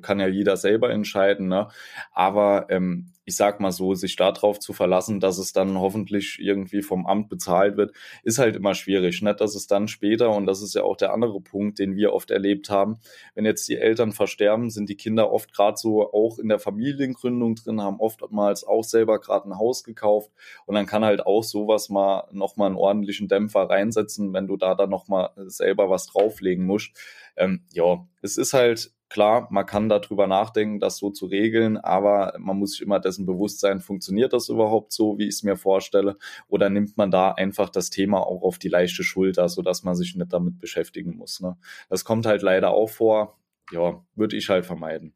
kann 0.02 0.20
ja 0.20 0.28
jeder 0.28 0.58
selber 0.58 0.90
entscheiden. 0.90 1.48
Ne? 1.48 1.68
Aber 2.12 2.68
ähm, 2.70 3.14
ich 3.26 3.36
sag 3.36 3.60
mal 3.60 3.72
so, 3.72 3.94
sich 3.94 4.16
darauf 4.16 4.60
zu 4.60 4.74
verlassen, 4.74 5.20
dass 5.20 5.38
es 5.38 5.54
dann 5.54 5.80
hoffentlich 5.80 6.40
irgendwie 6.40 6.82
vom 6.82 7.06
Amt 7.06 7.30
bezahlt 7.30 7.78
wird, 7.78 7.94
ist 8.24 8.38
halt 8.38 8.56
immer 8.56 8.76
schwierig. 8.76 9.22
Nicht, 9.22 9.40
dass 9.40 9.56
es 9.56 9.68
dann 9.68 9.88
später, 9.88 10.32
und 10.32 10.46
das 10.46 10.62
ist 10.62 10.76
ja 10.76 10.84
auch 10.84 10.98
der 10.98 11.14
andere 11.14 11.40
Punkt, 11.40 11.80
den 11.80 11.96
wir 11.96 12.14
oft 12.14 12.32
erlebt 12.32 12.70
haben, 12.70 12.98
wenn 13.36 13.46
jetzt 13.46 13.68
die 13.70 13.78
Eltern 13.78 14.12
versterben, 14.12 14.70
sind 14.70 14.90
die 14.90 14.98
Kinder 14.98 15.32
oft 15.32 15.54
gerade 15.54 15.78
so 15.78 16.12
auch 16.12 16.38
in 16.38 16.50
der 16.50 16.60
Familiengründung 16.60 17.56
drin, 17.56 17.82
haben 17.82 18.00
oftmals 18.00 18.66
auch 18.66 18.84
selber 18.84 19.20
gerade 19.20 19.50
ein 19.50 19.58
Haus 19.58 19.84
gekauft 19.84 20.32
und 20.66 20.76
dann 20.76 20.86
kann 20.86 21.06
halt 21.06 21.26
auch 21.26 21.44
sowas 21.44 21.90
mal 21.90 22.28
nochmal 22.32 22.68
einen 22.68 22.76
ordentlichen 22.76 23.28
Dämpfer 23.28 23.70
reinsetzen, 23.70 24.34
wenn 24.34 24.48
du 24.48 24.58
da 24.58 24.76
dann 24.76 24.90
nochmal 24.90 25.30
selber 25.36 25.90
was 25.90 26.08
drauflegen 26.08 26.66
musst. 26.66 26.92
Ähm, 27.36 27.66
ja, 27.72 28.08
es 28.22 28.38
ist 28.38 28.54
halt 28.54 28.94
klar, 29.10 29.48
man 29.52 29.66
kann 29.66 29.90
darüber 29.90 30.28
nachdenken, 30.28 30.80
das 30.80 30.98
so 30.98 31.12
zu 31.12 31.28
regeln, 31.28 31.78
aber 31.78 32.34
man 32.40 32.58
muss 32.58 32.72
sich 32.72 32.82
immer 32.82 33.00
dessen 33.00 33.26
bewusst 33.26 33.60
sein, 33.60 33.80
funktioniert 33.80 34.34
das 34.34 34.50
überhaupt 34.50 34.92
so, 34.92 35.20
wie 35.20 35.26
ich 35.28 35.36
es 35.36 35.44
mir 35.44 35.56
vorstelle, 35.56 36.18
oder 36.48 36.70
nimmt 36.70 36.98
man 36.98 37.12
da 37.12 37.32
einfach 37.32 37.70
das 37.70 37.92
Thema 37.92 38.26
auch 38.26 38.42
auf 38.42 38.58
die 38.58 38.70
leichte 38.70 39.04
Schulter, 39.04 39.50
sodass 39.50 39.84
man 39.84 39.96
sich 39.96 40.16
nicht 40.16 40.34
damit 40.34 40.60
beschäftigen 40.60 41.16
muss. 41.16 41.42
Ne? 41.42 41.58
Das 41.90 42.06
kommt 42.06 42.26
halt 42.26 42.42
leider 42.42 42.72
auch 42.72 42.90
vor. 42.90 43.38
Ja, 43.72 44.04
würde 44.16 44.36
ich 44.36 44.50
halt 44.50 44.66
vermeiden. 44.66 45.14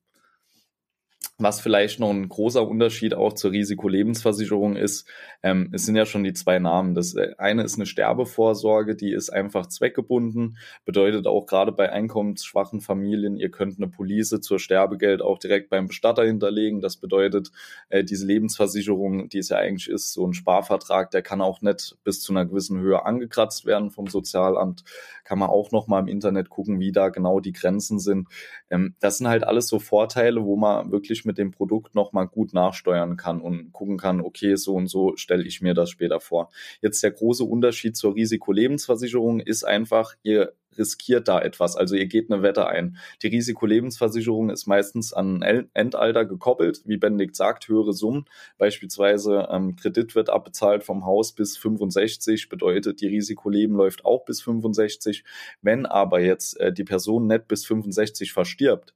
Was 1.40 1.62
vielleicht 1.62 2.00
noch 2.00 2.10
ein 2.10 2.28
großer 2.28 2.68
Unterschied 2.68 3.14
auch 3.14 3.32
zur 3.32 3.52
Risikolebensversicherung 3.52 4.76
ist, 4.76 5.08
ähm, 5.44 5.70
es 5.72 5.86
sind 5.86 5.96
ja 5.96 6.08
schon 6.08 6.24
die 6.24 6.34
zwei 6.34 6.58
Namen. 6.58 6.96
Das 6.96 7.14
äh, 7.14 7.36
eine 7.38 7.62
ist 7.62 7.76
eine 7.76 7.86
Sterbevorsorge, 7.86 8.96
die 8.96 9.12
ist 9.12 9.30
einfach 9.30 9.68
zweckgebunden, 9.68 10.58
bedeutet 10.84 11.28
auch 11.28 11.46
gerade 11.46 11.72
bei 11.72 11.92
einkommensschwachen 11.92 12.82
Familien, 12.82 13.38
ihr 13.38 13.52
könnt 13.52 13.78
eine 13.78 13.88
Police 13.88 14.40
zur 14.42 14.58
Sterbegeld 14.58 15.22
auch 15.22 15.38
direkt 15.38 15.70
beim 15.70 15.86
Bestatter 15.86 16.24
hinterlegen. 16.24 16.82
Das 16.82 16.98
bedeutet, 16.98 17.52
äh, 17.90 18.04
diese 18.04 18.26
Lebensversicherung, 18.26 19.30
die 19.30 19.38
es 19.38 19.50
ja 19.50 19.58
eigentlich 19.58 19.90
ist, 19.92 20.14
so 20.14 20.26
ein 20.26 20.34
Sparvertrag, 20.34 21.12
der 21.12 21.22
kann 21.22 21.42
auch 21.42 21.62
nicht 21.62 21.98
bis 22.04 22.20
zu 22.20 22.34
einer 22.34 22.48
gewissen 22.48 22.80
Höhe 22.80 23.06
angekratzt 23.06 23.68
werden 23.68 23.92
vom 23.92 24.08
Sozialamt. 24.08 24.84
Kann 25.24 25.38
man 25.38 25.50
auch 25.52 25.72
noch 25.72 25.86
mal 25.86 26.00
im 26.00 26.08
Internet 26.08 26.50
gucken, 26.50 26.80
wie 26.80 26.92
da 26.92 27.10
genau 27.10 27.42
die 27.42 27.54
Grenzen 27.54 28.00
sind. 28.00 28.28
Ähm, 28.72 28.96
das 29.00 29.20
sind 29.20 29.28
halt 29.28 29.44
alles 29.44 29.68
so 29.68 29.78
Vorteile, 29.78 30.44
wo 30.44 30.56
man 30.56 30.92
wirklich 30.92 31.27
mit 31.28 31.38
dem 31.38 31.52
Produkt 31.52 31.94
nochmal 31.94 32.28
gut 32.28 32.54
nachsteuern 32.54 33.18
kann 33.18 33.40
und 33.40 33.72
gucken 33.72 33.98
kann, 33.98 34.22
okay, 34.22 34.56
so 34.56 34.74
und 34.74 34.88
so 34.88 35.16
stelle 35.16 35.44
ich 35.44 35.62
mir 35.62 35.76
das 35.76 35.92
später 35.92 36.20
vor. 36.20 36.50
Jetzt 36.82 37.04
der 37.04 37.12
große 37.12 37.44
Unterschied 37.44 37.96
zur 37.96 38.16
Risikolebensversicherung 38.16 39.40
ist 39.40 39.64
einfach, 39.64 40.16
ihr 40.24 40.54
riskiert 40.78 41.28
da 41.28 41.42
etwas. 41.42 41.76
Also 41.76 41.96
ihr 41.96 42.08
geht 42.08 42.32
eine 42.32 42.44
Wette 42.44 42.68
ein. 42.68 42.98
Die 43.22 43.28
Risikolebensversicherung 43.28 44.50
ist 44.50 44.68
meistens 44.68 45.14
an 45.14 45.42
Endalter 45.74 46.26
gekoppelt, 46.26 46.82
wie 46.86 46.98
Benedikt 46.98 47.36
sagt, 47.36 47.68
höhere 47.68 47.94
Summen. 47.94 48.26
Beispielsweise 48.58 49.48
ähm, 49.52 49.76
Kredit 49.76 50.16
wird 50.16 50.30
abbezahlt 50.30 50.84
vom 50.84 51.06
Haus 51.06 51.34
bis 51.34 51.58
65, 51.58 52.50
bedeutet 52.50 53.02
die 53.02 53.08
Risikoleben 53.08 53.76
läuft 53.76 54.06
auch 54.06 54.26
bis 54.26 54.42
65. 54.42 55.24
Wenn 55.62 55.86
aber 55.86 56.20
jetzt 56.20 56.60
äh, 56.60 56.72
die 56.72 56.84
Person 56.84 57.28
nicht 57.28 57.48
bis 57.48 57.66
65 57.66 58.34
verstirbt, 58.34 58.94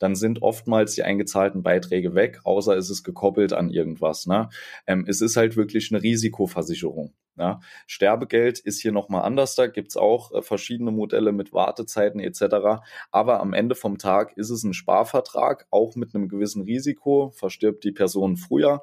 dann 0.00 0.16
sind 0.16 0.42
oftmals 0.42 0.94
die 0.96 1.04
eingezahlten 1.04 1.62
Beiträge 1.62 2.16
weg, 2.16 2.40
außer 2.42 2.76
es 2.76 2.90
ist 2.90 3.04
gekoppelt 3.04 3.52
an 3.52 3.70
irgendwas. 3.70 4.26
Ne? 4.26 4.48
Ähm, 4.88 5.04
es 5.06 5.20
ist 5.20 5.36
halt 5.36 5.56
wirklich 5.56 5.92
eine 5.92 6.02
Risikoversicherung. 6.02 7.14
Ja, 7.36 7.60
Sterbegeld 7.86 8.58
ist 8.58 8.82
hier 8.82 8.92
nochmal 8.92 9.22
anders, 9.22 9.54
da 9.54 9.66
gibt's 9.66 9.96
auch 9.96 10.32
äh, 10.32 10.42
verschiedene 10.42 10.90
Modelle 10.90 11.32
mit 11.32 11.54
Wartezeiten 11.54 12.20
etc. 12.20 12.82
Aber 13.10 13.40
am 13.40 13.54
Ende 13.54 13.74
vom 13.74 13.96
Tag 13.96 14.36
ist 14.36 14.50
es 14.50 14.64
ein 14.64 14.74
Sparvertrag, 14.74 15.66
auch 15.70 15.96
mit 15.96 16.14
einem 16.14 16.28
gewissen 16.28 16.62
Risiko. 16.62 17.30
Verstirbt 17.30 17.84
die 17.84 17.92
Person 17.92 18.36
früher, 18.36 18.82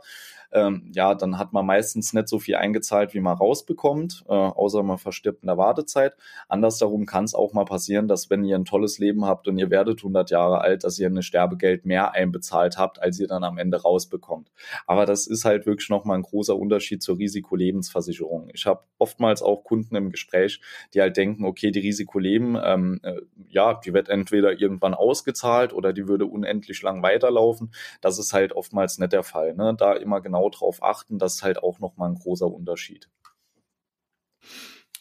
ähm, 0.51 0.91
ja, 0.93 1.15
dann 1.15 1.37
hat 1.37 1.53
man 1.53 1.65
meistens 1.65 2.13
nicht 2.13 2.27
so 2.27 2.39
viel 2.39 2.55
eingezahlt, 2.55 3.13
wie 3.13 3.19
man 3.19 3.37
rausbekommt, 3.37 4.23
äh, 4.27 4.33
außer 4.33 4.83
man 4.83 4.97
verstirbt 4.97 5.43
in 5.43 5.47
der 5.47 5.57
Wartezeit. 5.57 6.13
Andersdarum 6.47 7.05
kann 7.05 7.25
es 7.25 7.33
auch 7.33 7.53
mal 7.53 7.65
passieren, 7.65 8.07
dass 8.07 8.29
wenn 8.29 8.43
ihr 8.43 8.55
ein 8.55 8.65
tolles 8.65 8.99
Leben 8.99 9.25
habt 9.25 9.47
und 9.47 9.57
ihr 9.57 9.69
werdet 9.69 9.99
100 9.99 10.29
Jahre 10.31 10.61
alt, 10.61 10.83
dass 10.83 10.99
ihr 10.99 11.07
eine 11.07 11.23
Sterbegeld 11.23 11.85
mehr 11.85 12.13
einbezahlt 12.13 12.77
habt, 12.77 13.01
als 13.01 13.19
ihr 13.19 13.27
dann 13.27 13.43
am 13.43 13.57
Ende 13.57 13.81
rausbekommt. 13.81 14.51
Aber 14.85 15.05
das 15.05 15.27
ist 15.27 15.45
halt 15.45 15.65
wirklich 15.65 15.89
nochmal 15.89 16.17
ein 16.17 16.23
großer 16.23 16.55
Unterschied 16.55 17.03
zur 17.03 17.17
Risikolebensversicherung. 17.17 18.49
Ich 18.53 18.65
habe 18.65 18.81
oftmals 18.97 19.41
auch 19.41 19.63
Kunden 19.63 19.95
im 19.95 20.11
Gespräch, 20.11 20.61
die 20.93 21.01
halt 21.01 21.17
denken, 21.17 21.45
okay, 21.45 21.71
die 21.71 21.79
Risikoleben, 21.79 22.57
ähm, 22.63 22.99
äh, 23.03 23.21
ja, 23.49 23.73
die 23.73 23.93
wird 23.93 24.09
entweder 24.09 24.59
irgendwann 24.59 24.93
ausgezahlt 24.93 25.73
oder 25.73 25.93
die 25.93 26.07
würde 26.07 26.25
unendlich 26.25 26.81
lang 26.81 27.03
weiterlaufen. 27.03 27.71
Das 28.01 28.19
ist 28.19 28.33
halt 28.33 28.53
oftmals 28.53 28.97
nicht 28.97 29.13
der 29.13 29.23
Fall. 29.23 29.53
Ne? 29.53 29.75
Da 29.77 29.93
immer 29.93 30.21
genau 30.21 30.36
genau 30.37 30.49
drauf 30.49 30.83
achten. 30.83 31.19
Das 31.19 31.35
ist 31.35 31.43
halt 31.43 31.61
auch 31.63 31.79
nochmal 31.79 32.09
ein 32.09 32.15
großer 32.15 32.47
Unterschied. 32.47 33.09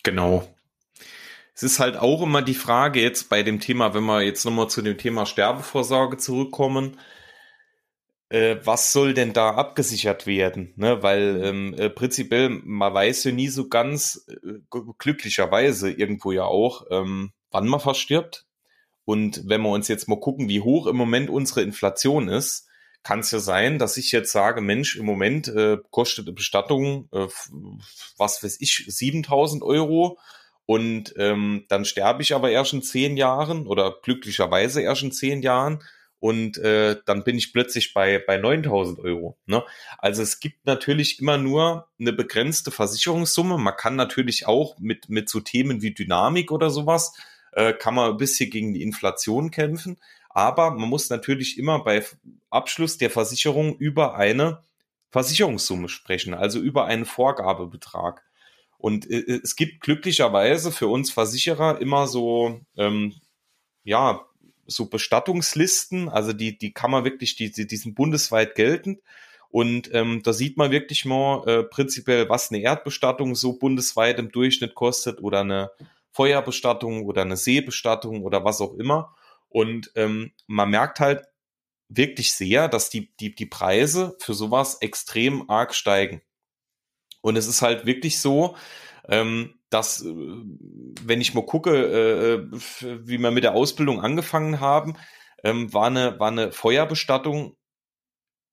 Genau. 0.02 0.48
Es 1.54 1.62
ist 1.62 1.80
halt 1.80 1.96
auch 1.96 2.22
immer 2.22 2.42
die 2.42 2.54
Frage 2.54 3.00
jetzt 3.00 3.28
bei 3.28 3.42
dem 3.42 3.60
Thema, 3.60 3.94
wenn 3.94 4.04
wir 4.04 4.22
jetzt 4.22 4.44
nochmal 4.44 4.68
zu 4.68 4.82
dem 4.82 4.98
Thema 4.98 5.24
Sterbevorsorge 5.24 6.18
zurückkommen, 6.18 6.98
äh, 8.28 8.56
was 8.64 8.92
soll 8.92 9.14
denn 9.14 9.32
da 9.32 9.50
abgesichert 9.54 10.26
werden? 10.26 10.74
Ne? 10.76 11.02
Weil 11.02 11.40
ähm, 11.42 11.74
äh, 11.74 11.88
prinzipiell, 11.88 12.50
man 12.50 12.92
weiß 12.92 13.24
ja 13.24 13.32
nie 13.32 13.48
so 13.48 13.68
ganz, 13.68 14.26
äh, 14.28 14.58
glücklicherweise 14.98 15.90
irgendwo 15.90 16.32
ja 16.32 16.44
auch, 16.44 16.86
ähm, 16.90 17.32
wann 17.50 17.68
man 17.68 17.80
verstirbt. 17.80 18.46
Und 19.04 19.42
wenn 19.46 19.62
wir 19.62 19.70
uns 19.70 19.88
jetzt 19.88 20.08
mal 20.08 20.20
gucken, 20.20 20.48
wie 20.48 20.60
hoch 20.60 20.86
im 20.88 20.96
Moment 20.96 21.30
unsere 21.30 21.62
Inflation 21.62 22.28
ist, 22.28 22.65
kann 23.06 23.20
es 23.20 23.30
ja 23.30 23.38
sein, 23.38 23.78
dass 23.78 23.96
ich 23.98 24.10
jetzt 24.10 24.32
sage, 24.32 24.60
Mensch, 24.60 24.96
im 24.96 25.06
Moment 25.06 25.46
äh, 25.46 25.78
kostet 25.92 26.26
eine 26.26 26.34
Bestattung, 26.34 27.08
äh, 27.12 27.28
was 28.18 28.42
weiß 28.42 28.60
ich, 28.60 28.84
7000 28.88 29.62
Euro 29.62 30.18
und 30.64 31.14
ähm, 31.16 31.66
dann 31.68 31.84
sterbe 31.84 32.22
ich 32.22 32.34
aber 32.34 32.50
erst 32.50 32.72
in 32.72 32.82
zehn 32.82 33.16
Jahren 33.16 33.68
oder 33.68 33.94
glücklicherweise 34.02 34.82
erst 34.82 35.04
in 35.04 35.12
zehn 35.12 35.40
Jahren 35.40 35.84
und 36.18 36.58
äh, 36.58 36.96
dann 37.06 37.22
bin 37.22 37.38
ich 37.38 37.52
plötzlich 37.52 37.94
bei, 37.94 38.18
bei 38.18 38.38
9000 38.38 38.98
Euro. 38.98 39.38
Ne? 39.46 39.62
Also 39.98 40.22
es 40.22 40.40
gibt 40.40 40.66
natürlich 40.66 41.20
immer 41.20 41.38
nur 41.38 41.86
eine 42.00 42.12
begrenzte 42.12 42.72
Versicherungssumme. 42.72 43.56
Man 43.56 43.76
kann 43.76 43.94
natürlich 43.94 44.48
auch 44.48 44.80
mit, 44.80 45.08
mit 45.08 45.28
so 45.28 45.38
Themen 45.38 45.80
wie 45.80 45.94
Dynamik 45.94 46.50
oder 46.50 46.70
sowas, 46.70 47.14
äh, 47.52 47.72
kann 47.72 47.94
man 47.94 48.10
ein 48.10 48.16
bisschen 48.16 48.50
gegen 48.50 48.74
die 48.74 48.82
Inflation 48.82 49.52
kämpfen. 49.52 49.98
Aber 50.36 50.72
man 50.72 50.90
muss 50.90 51.08
natürlich 51.08 51.56
immer 51.56 51.82
bei 51.82 52.04
Abschluss 52.50 52.98
der 52.98 53.08
Versicherung 53.08 53.74
über 53.78 54.16
eine 54.16 54.62
Versicherungssumme 55.08 55.88
sprechen, 55.88 56.34
also 56.34 56.58
über 56.60 56.84
einen 56.84 57.06
Vorgabebetrag. 57.06 58.22
Und 58.76 59.10
äh, 59.10 59.20
äh, 59.20 59.40
es 59.42 59.56
gibt 59.56 59.80
glücklicherweise 59.80 60.72
für 60.72 60.88
uns 60.88 61.10
Versicherer 61.10 61.80
immer 61.80 62.06
so, 62.06 62.60
ähm, 62.76 63.14
ja, 63.82 64.26
so 64.66 64.90
Bestattungslisten, 64.90 66.10
also 66.10 66.34
die, 66.34 66.58
die 66.58 66.74
kann 66.74 66.90
man 66.90 67.04
wirklich, 67.04 67.36
die, 67.36 67.50
die, 67.50 67.66
die 67.66 67.76
sind 67.78 67.94
bundesweit 67.94 68.56
geltend. 68.56 69.00
Und 69.48 69.88
ähm, 69.94 70.20
da 70.22 70.34
sieht 70.34 70.58
man 70.58 70.70
wirklich 70.70 71.06
mal 71.06 71.48
äh, 71.48 71.62
prinzipiell, 71.62 72.28
was 72.28 72.50
eine 72.50 72.60
Erdbestattung 72.60 73.36
so 73.36 73.54
bundesweit 73.54 74.18
im 74.18 74.30
Durchschnitt 74.30 74.74
kostet 74.74 75.22
oder 75.22 75.40
eine 75.40 75.70
Feuerbestattung 76.12 77.06
oder 77.06 77.22
eine 77.22 77.38
Seebestattung 77.38 78.22
oder 78.22 78.44
was 78.44 78.60
auch 78.60 78.74
immer. 78.74 79.14
Und 79.48 79.90
ähm, 79.94 80.32
man 80.46 80.70
merkt 80.70 81.00
halt 81.00 81.24
wirklich 81.88 82.32
sehr, 82.32 82.68
dass 82.68 82.90
die, 82.90 83.14
die, 83.16 83.34
die 83.34 83.46
Preise 83.46 84.16
für 84.20 84.34
sowas 84.34 84.78
extrem 84.80 85.48
arg 85.48 85.74
steigen. 85.74 86.22
Und 87.20 87.36
es 87.36 87.46
ist 87.46 87.62
halt 87.62 87.86
wirklich 87.86 88.20
so, 88.20 88.56
ähm, 89.08 89.58
dass, 89.70 90.02
äh, 90.02 90.14
wenn 91.02 91.20
ich 91.20 91.34
mal 91.34 91.44
gucke, 91.44 91.70
äh, 91.70 92.34
äh, 92.34 93.00
wie 93.06 93.18
wir 93.18 93.30
mit 93.30 93.44
der 93.44 93.54
Ausbildung 93.54 94.00
angefangen 94.00 94.60
haben, 94.60 94.96
ähm, 95.44 95.72
war, 95.72 95.86
eine, 95.86 96.18
war 96.18 96.28
eine 96.28 96.52
Feuerbestattung 96.52 97.56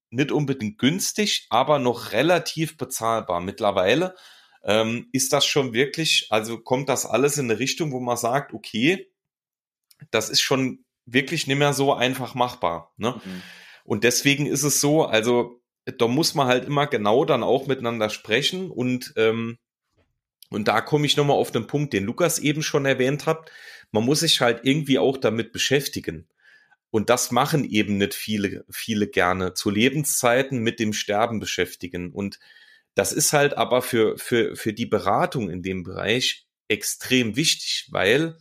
nicht 0.10 0.32
unbedingt 0.32 0.78
günstig, 0.78 1.48
aber 1.50 1.80
noch 1.80 2.12
relativ 2.12 2.78
bezahlbar. 2.78 3.42
Mittlerweile 3.42 4.16
ähm, 4.64 5.10
ist 5.12 5.34
das 5.34 5.46
schon 5.46 5.74
wirklich, 5.74 6.28
also 6.30 6.60
kommt 6.60 6.88
das 6.88 7.06
alles 7.06 7.38
in 7.38 7.50
eine 7.50 7.60
Richtung, 7.60 7.92
wo 7.92 8.00
man 8.00 8.18
sagt, 8.18 8.54
okay, 8.54 9.12
das 10.12 10.30
ist 10.30 10.42
schon 10.42 10.83
wirklich 11.06 11.48
nicht 11.48 11.58
mehr 11.58 11.74
so 11.74 11.94
einfach 11.94 12.36
machbar. 12.36 12.94
Ne? 12.98 13.22
Mhm. 13.24 13.42
Und 13.84 14.04
deswegen 14.04 14.46
ist 14.46 14.64
es 14.64 14.80
so, 14.80 15.06
also 15.06 15.62
da 15.86 16.08
muss 16.08 16.34
man 16.36 16.48
halt 16.48 16.66
immer 16.66 16.88
genau 16.88 17.26
dann 17.26 17.44
auch 17.44 17.68
miteinander 17.68 18.10
sprechen 18.10 18.72
und 18.72 19.14
ähm, 19.18 19.58
und 20.50 20.68
da 20.68 20.82
komme 20.82 21.08
ich 21.08 21.18
nochmal 21.18 21.38
auf 21.38 21.52
den 21.52 21.66
Punkt, 21.66 21.94
den 21.94 22.04
Lukas 22.04 22.38
eben 22.38 22.62
schon 22.62 22.86
erwähnt 22.86 23.26
hat. 23.26 23.50
Man 23.92 24.06
muss 24.06 24.20
sich 24.20 24.40
halt 24.40 24.60
irgendwie 24.62 25.00
auch 25.00 25.18
damit 25.18 25.52
beschäftigen. 25.52 26.28
Und 26.92 27.10
das 27.10 27.32
machen 27.32 27.64
eben 27.68 27.98
nicht 27.98 28.14
viele, 28.14 28.64
viele 28.70 29.08
gerne. 29.08 29.56
Zu 29.56 29.72
Lebenszeiten 29.72 30.60
mit 30.60 30.80
dem 30.80 30.94
Sterben 30.94 31.40
beschäftigen. 31.40 32.12
Und 32.12 32.38
das 32.94 33.14
ist 33.14 33.34
halt 33.34 33.58
aber 33.58 33.82
für, 33.82 34.16
für, 34.20 34.56
für 34.56 34.74
die 34.74 34.86
Beratung 34.86 35.50
in 35.50 35.64
dem 35.64 35.82
Bereich 35.82 36.46
extrem 36.68 37.36
wichtig, 37.36 37.88
weil 37.90 38.38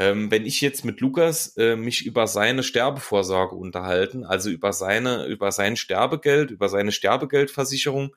ähm, 0.00 0.30
wenn 0.30 0.46
ich 0.46 0.62
jetzt 0.62 0.82
mit 0.86 1.02
Lukas 1.02 1.58
äh, 1.58 1.76
mich 1.76 2.06
über 2.06 2.26
seine 2.26 2.62
Sterbevorsorge 2.62 3.54
unterhalten, 3.54 4.24
also 4.24 4.48
über 4.48 4.72
seine, 4.72 5.26
über 5.26 5.52
sein 5.52 5.76
Sterbegeld, 5.76 6.50
über 6.50 6.70
seine 6.70 6.90
Sterbegeldversicherung, 6.90 8.16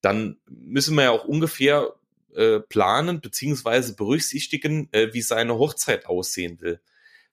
dann 0.00 0.36
müssen 0.48 0.94
wir 0.94 1.02
ja 1.02 1.10
auch 1.10 1.24
ungefähr 1.24 1.92
äh, 2.36 2.60
planen 2.60 3.20
beziehungsweise 3.20 3.96
berücksichtigen, 3.96 4.88
äh, 4.92 5.12
wie 5.12 5.22
seine 5.22 5.58
Hochzeit 5.58 6.06
aussehen 6.06 6.60
will. 6.60 6.78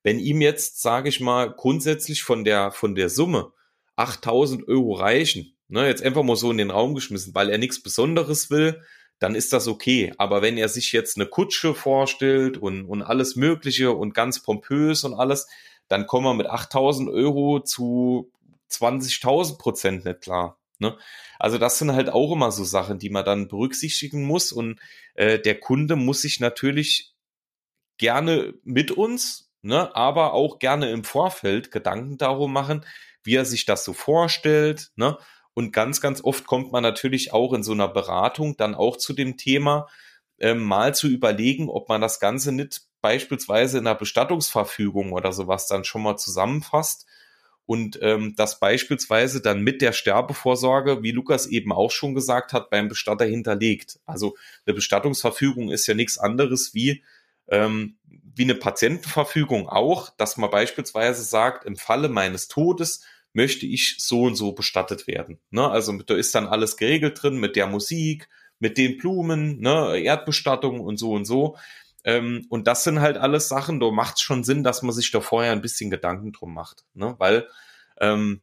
Wenn 0.02 0.18
ihm 0.18 0.42
jetzt, 0.42 0.82
sage 0.82 1.08
ich 1.10 1.20
mal, 1.20 1.52
grundsätzlich 1.52 2.24
von 2.24 2.44
der 2.44 2.72
von 2.72 2.96
der 2.96 3.10
Summe 3.10 3.54
8000 3.98 4.68
Euro 4.68 4.94
reichen, 4.94 5.56
ne, 5.68 5.86
jetzt 5.86 6.02
einfach 6.02 6.24
mal 6.24 6.36
so 6.36 6.50
in 6.50 6.58
den 6.58 6.72
Raum 6.72 6.96
geschmissen, 6.96 7.36
weil 7.36 7.52
er 7.52 7.60
nichts 7.60 7.84
Besonderes 7.84 8.50
will, 8.50 8.82
dann 9.20 9.36
ist 9.36 9.54
das 9.54 9.68
okay. 9.68 10.14
Aber 10.18 10.42
wenn 10.42 10.58
er 10.58 10.70
sich 10.70 10.92
jetzt 10.92 11.18
eine 11.18 11.26
Kutsche 11.26 11.74
vorstellt 11.74 12.58
und, 12.58 12.86
und 12.86 13.02
alles 13.02 13.36
Mögliche 13.36 13.92
und 13.92 14.14
ganz 14.14 14.42
pompös 14.42 15.04
und 15.04 15.14
alles, 15.14 15.48
dann 15.88 16.08
kommen 16.08 16.26
wir 16.26 16.34
mit 16.34 16.48
8000 16.48 17.10
Euro 17.10 17.60
zu 17.60 18.32
20.000 18.72 19.58
Prozent 19.58 20.06
nicht 20.06 20.22
klar. 20.22 20.60
Ne? 20.80 20.98
Also 21.40 21.58
das 21.58 21.80
sind 21.80 21.94
halt 21.94 22.10
auch 22.10 22.34
immer 22.34 22.52
so 22.52 22.64
Sachen, 22.64 23.00
die 23.00 23.10
man 23.10 23.26
dann 23.26 23.48
berücksichtigen 23.48 24.24
muss 24.24 24.52
und 24.52 24.80
äh, 25.14 25.40
der 25.40 25.60
Kunde 25.60 25.96
muss 25.96 26.22
sich 26.22 26.40
natürlich 26.40 27.14
gerne 27.98 28.54
mit 28.64 28.92
uns, 28.92 29.50
ne, 29.62 29.96
aber 29.96 30.34
auch 30.34 30.60
gerne 30.60 30.92
im 30.92 31.04
Vorfeld 31.04 31.72
Gedanken 31.72 32.18
darum 32.18 32.52
machen, 32.52 32.86
wie 33.24 33.36
er 33.36 33.46
sich 33.46 33.66
das 33.66 33.86
so 33.86 33.94
vorstellt, 33.94 34.92
ne? 34.96 35.18
Und 35.56 35.72
ganz, 35.72 36.02
ganz 36.02 36.24
oft 36.24 36.46
kommt 36.46 36.72
man 36.72 36.84
natürlich 36.84 37.34
auch 37.34 37.54
in 37.54 37.64
so 37.64 37.72
einer 37.72 37.88
Beratung 37.88 38.58
dann 38.58 38.76
auch 38.76 38.98
zu 38.98 39.14
dem 39.14 39.38
Thema, 39.38 39.88
ähm, 40.38 40.62
mal 40.62 40.94
zu 40.94 41.08
überlegen, 41.08 41.70
ob 41.70 41.90
man 41.90 42.02
das 42.02 42.20
Ganze 42.20 42.52
nicht 42.52 42.84
beispielsweise 43.02 43.80
in 43.80 43.88
einer 43.88 43.96
Bestattungsverfügung 43.96 45.14
oder 45.14 45.32
sowas 45.32 45.68
dann 45.68 45.86
schon 45.86 46.04
mal 46.04 46.18
zusammenfasst 46.18 47.08
und 47.66 47.98
ähm, 48.02 48.36
das 48.36 48.60
beispielsweise 48.60 49.42
dann 49.42 49.62
mit 49.62 49.82
der 49.82 49.94
Sterbevorsorge, 49.94 51.02
wie 51.04 51.12
Lukas 51.12 51.48
eben 51.48 51.72
auch 51.72 51.92
schon 51.92 52.14
gesagt 52.14 52.54
hat, 52.54 52.70
beim 52.70 52.90
Bestatter 52.90 53.26
hinterlegt. 53.26 54.00
Also 54.06 54.36
eine 54.66 54.76
Bestattungsverfügung 54.76 55.72
ist 55.72 55.88
ja 55.88 55.94
nichts 55.94 56.18
anderes 56.18 56.74
wie 56.74 57.04
ähm, 57.48 57.98
wie 58.36 58.44
eine 58.44 58.56
Patientenverfügung 58.56 59.70
auch, 59.70 60.10
dass 60.18 60.36
man 60.38 60.50
beispielsweise 60.50 61.24
sagt, 61.24 61.66
im 61.66 61.78
Falle 61.78 62.10
meines 62.10 62.48
Todes 62.50 63.06
möchte 63.36 63.66
ich 63.66 63.98
so 64.00 64.24
und 64.24 64.36
so 64.36 64.54
bestattet 64.54 65.08
werden. 65.08 65.40
Ne? 65.50 65.70
Also 65.70 65.92
da 66.02 66.16
ist 66.16 66.34
dann 66.34 66.48
alles 66.48 66.78
geregelt 66.78 67.22
drin 67.22 67.38
mit 67.38 67.56
der 67.56 67.68
Musik, 67.68 68.30
mit 68.60 68.78
den 68.78 68.98
Blumen, 68.98 69.60
ne? 69.60 70.00
Erdbestattung 70.00 70.80
und 70.80 70.98
so 70.98 71.12
und 71.12 71.26
so. 71.26 71.58
Ähm, 72.06 72.46
und 72.50 72.68
das 72.68 72.84
sind 72.84 73.02
halt 73.02 73.18
alles 73.18 73.50
Sachen, 73.50 73.80
da 73.80 73.92
macht 73.92 74.16
es 74.16 74.22
schon 74.22 74.44
Sinn, 74.44 74.64
dass 74.64 74.82
man 74.82 74.94
sich 74.94 75.12
da 75.12 75.20
vorher 75.20 75.52
ein 75.52 75.62
bisschen 75.62 75.90
Gedanken 75.90 76.32
drum 76.32 76.54
macht. 76.54 76.86
Ne? 76.94 77.16
Weil, 77.18 77.48
ähm, 78.00 78.42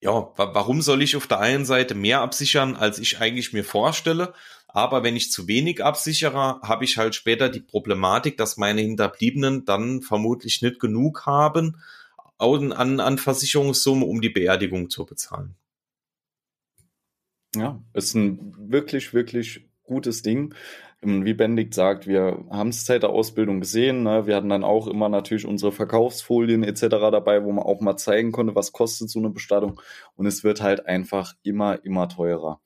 ja, 0.00 0.32
warum 0.36 0.80
soll 0.80 1.02
ich 1.02 1.16
auf 1.16 1.26
der 1.26 1.40
einen 1.40 1.64
Seite 1.64 1.94
mehr 1.94 2.20
absichern, 2.20 2.76
als 2.76 2.98
ich 2.98 3.20
eigentlich 3.20 3.52
mir 3.52 3.64
vorstelle? 3.64 4.32
Aber 4.68 5.02
wenn 5.02 5.16
ich 5.16 5.30
zu 5.30 5.48
wenig 5.48 5.84
absichere, 5.84 6.60
habe 6.62 6.84
ich 6.84 6.98
halt 6.98 7.14
später 7.14 7.48
die 7.48 7.60
Problematik, 7.60 8.36
dass 8.36 8.56
meine 8.56 8.80
Hinterbliebenen 8.80 9.64
dann 9.64 10.02
vermutlich 10.02 10.62
nicht 10.62 10.80
genug 10.80 11.26
haben, 11.26 11.80
an, 12.38 13.00
an 13.00 13.18
Versicherungssumme, 13.18 14.04
um 14.04 14.20
die 14.20 14.30
Beerdigung 14.30 14.90
zu 14.90 15.04
bezahlen. 15.04 15.56
Ja, 17.54 17.80
ist 17.92 18.14
ein 18.14 18.54
wirklich, 18.58 19.14
wirklich 19.14 19.68
gutes 19.84 20.22
Ding. 20.22 20.54
Ähm, 21.02 21.24
wie 21.24 21.34
Benedikt 21.34 21.74
sagt, 21.74 22.06
wir 22.06 22.44
haben 22.50 22.70
es 22.70 22.84
seit 22.84 23.02
der 23.02 23.10
Ausbildung 23.10 23.60
gesehen. 23.60 24.02
Ne? 24.02 24.26
Wir 24.26 24.36
hatten 24.36 24.48
dann 24.48 24.64
auch 24.64 24.86
immer 24.88 25.08
natürlich 25.08 25.46
unsere 25.46 25.72
Verkaufsfolien 25.72 26.64
etc. 26.64 26.88
dabei, 26.88 27.44
wo 27.44 27.52
man 27.52 27.64
auch 27.64 27.80
mal 27.80 27.96
zeigen 27.96 28.32
konnte, 28.32 28.54
was 28.54 28.72
kostet 28.72 29.10
so 29.10 29.18
eine 29.18 29.30
Bestattung. 29.30 29.80
Und 30.16 30.26
es 30.26 30.42
wird 30.42 30.62
halt 30.62 30.86
einfach 30.86 31.34
immer, 31.42 31.84
immer 31.84 32.08
teurer. 32.08 32.60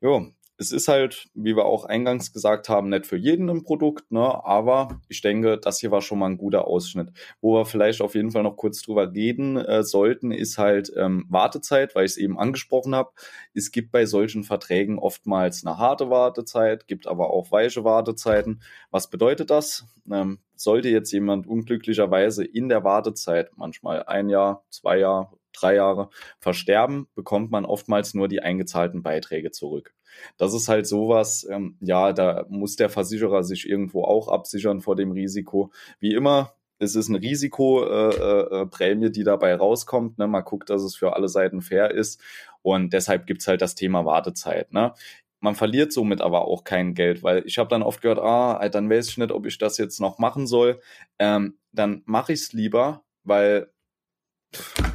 Ja, 0.00 0.22
es 0.62 0.70
ist 0.70 0.86
halt, 0.86 1.26
wie 1.34 1.56
wir 1.56 1.64
auch 1.64 1.84
eingangs 1.84 2.32
gesagt 2.32 2.68
haben, 2.68 2.88
nicht 2.88 3.06
für 3.06 3.16
jeden 3.16 3.50
ein 3.50 3.64
Produkt, 3.64 4.12
ne? 4.12 4.44
aber 4.44 5.00
ich 5.08 5.20
denke, 5.20 5.58
das 5.58 5.80
hier 5.80 5.90
war 5.90 6.02
schon 6.02 6.20
mal 6.20 6.30
ein 6.30 6.38
guter 6.38 6.68
Ausschnitt. 6.68 7.08
Wo 7.40 7.56
wir 7.56 7.66
vielleicht 7.66 8.00
auf 8.00 8.14
jeden 8.14 8.30
Fall 8.30 8.44
noch 8.44 8.56
kurz 8.56 8.80
drüber 8.80 9.12
reden 9.12 9.56
äh, 9.56 9.82
sollten, 9.82 10.30
ist 10.30 10.58
halt 10.58 10.92
ähm, 10.96 11.26
Wartezeit, 11.28 11.96
weil 11.96 12.04
ich 12.04 12.12
es 12.12 12.16
eben 12.16 12.38
angesprochen 12.38 12.94
habe. 12.94 13.10
Es 13.54 13.72
gibt 13.72 13.90
bei 13.90 14.06
solchen 14.06 14.44
Verträgen 14.44 15.00
oftmals 15.00 15.66
eine 15.66 15.78
harte 15.78 16.10
Wartezeit, 16.10 16.86
gibt 16.86 17.08
aber 17.08 17.30
auch 17.30 17.50
weiche 17.50 17.82
Wartezeiten. 17.82 18.62
Was 18.92 19.10
bedeutet 19.10 19.50
das? 19.50 19.84
Ähm, 20.10 20.38
sollte 20.54 20.90
jetzt 20.90 21.10
jemand 21.10 21.48
unglücklicherweise 21.48 22.44
in 22.44 22.68
der 22.68 22.84
Wartezeit, 22.84 23.50
manchmal 23.56 24.04
ein 24.04 24.28
Jahr, 24.28 24.62
zwei 24.70 24.98
Jahre, 24.98 25.30
drei 25.52 25.76
Jahre 25.76 26.10
versterben, 26.38 27.08
bekommt 27.14 27.50
man 27.50 27.64
oftmals 27.64 28.14
nur 28.14 28.28
die 28.28 28.40
eingezahlten 28.40 29.02
Beiträge 29.02 29.50
zurück. 29.50 29.94
Das 30.36 30.54
ist 30.54 30.68
halt 30.68 30.86
sowas, 30.86 31.46
ähm, 31.50 31.76
ja, 31.80 32.12
da 32.12 32.46
muss 32.48 32.76
der 32.76 32.90
Versicherer 32.90 33.44
sich 33.44 33.68
irgendwo 33.68 34.04
auch 34.04 34.28
absichern 34.28 34.80
vor 34.80 34.96
dem 34.96 35.12
Risiko. 35.12 35.72
Wie 36.00 36.14
immer, 36.14 36.54
es 36.78 36.96
ist 36.96 37.08
eine 37.08 37.22
Risikoprämie, 37.22 39.04
äh, 39.04 39.08
äh, 39.08 39.10
die 39.10 39.24
dabei 39.24 39.54
rauskommt. 39.54 40.18
Ne? 40.18 40.26
Man 40.26 40.44
guckt, 40.44 40.68
dass 40.68 40.82
es 40.82 40.96
für 40.96 41.14
alle 41.14 41.28
Seiten 41.28 41.60
fair 41.60 41.92
ist. 41.92 42.20
Und 42.62 42.92
deshalb 42.92 43.26
gibt's 43.26 43.46
halt 43.46 43.62
das 43.62 43.74
Thema 43.74 44.04
Wartezeit. 44.04 44.72
Ne? 44.72 44.92
Man 45.40 45.54
verliert 45.54 45.92
somit 45.92 46.20
aber 46.20 46.46
auch 46.46 46.64
kein 46.64 46.94
Geld, 46.94 47.22
weil 47.22 47.42
ich 47.46 47.58
habe 47.58 47.68
dann 47.68 47.82
oft 47.82 48.00
gehört, 48.02 48.20
ah, 48.20 48.68
dann 48.68 48.90
weiß 48.90 49.08
ich 49.08 49.18
nicht, 49.18 49.32
ob 49.32 49.46
ich 49.46 49.58
das 49.58 49.78
jetzt 49.78 50.00
noch 50.00 50.18
machen 50.18 50.46
soll. 50.46 50.80
Ähm, 51.18 51.58
dann 51.72 52.02
mache 52.04 52.32
ich 52.32 52.40
es 52.40 52.52
lieber, 52.52 53.04
weil 53.24 53.70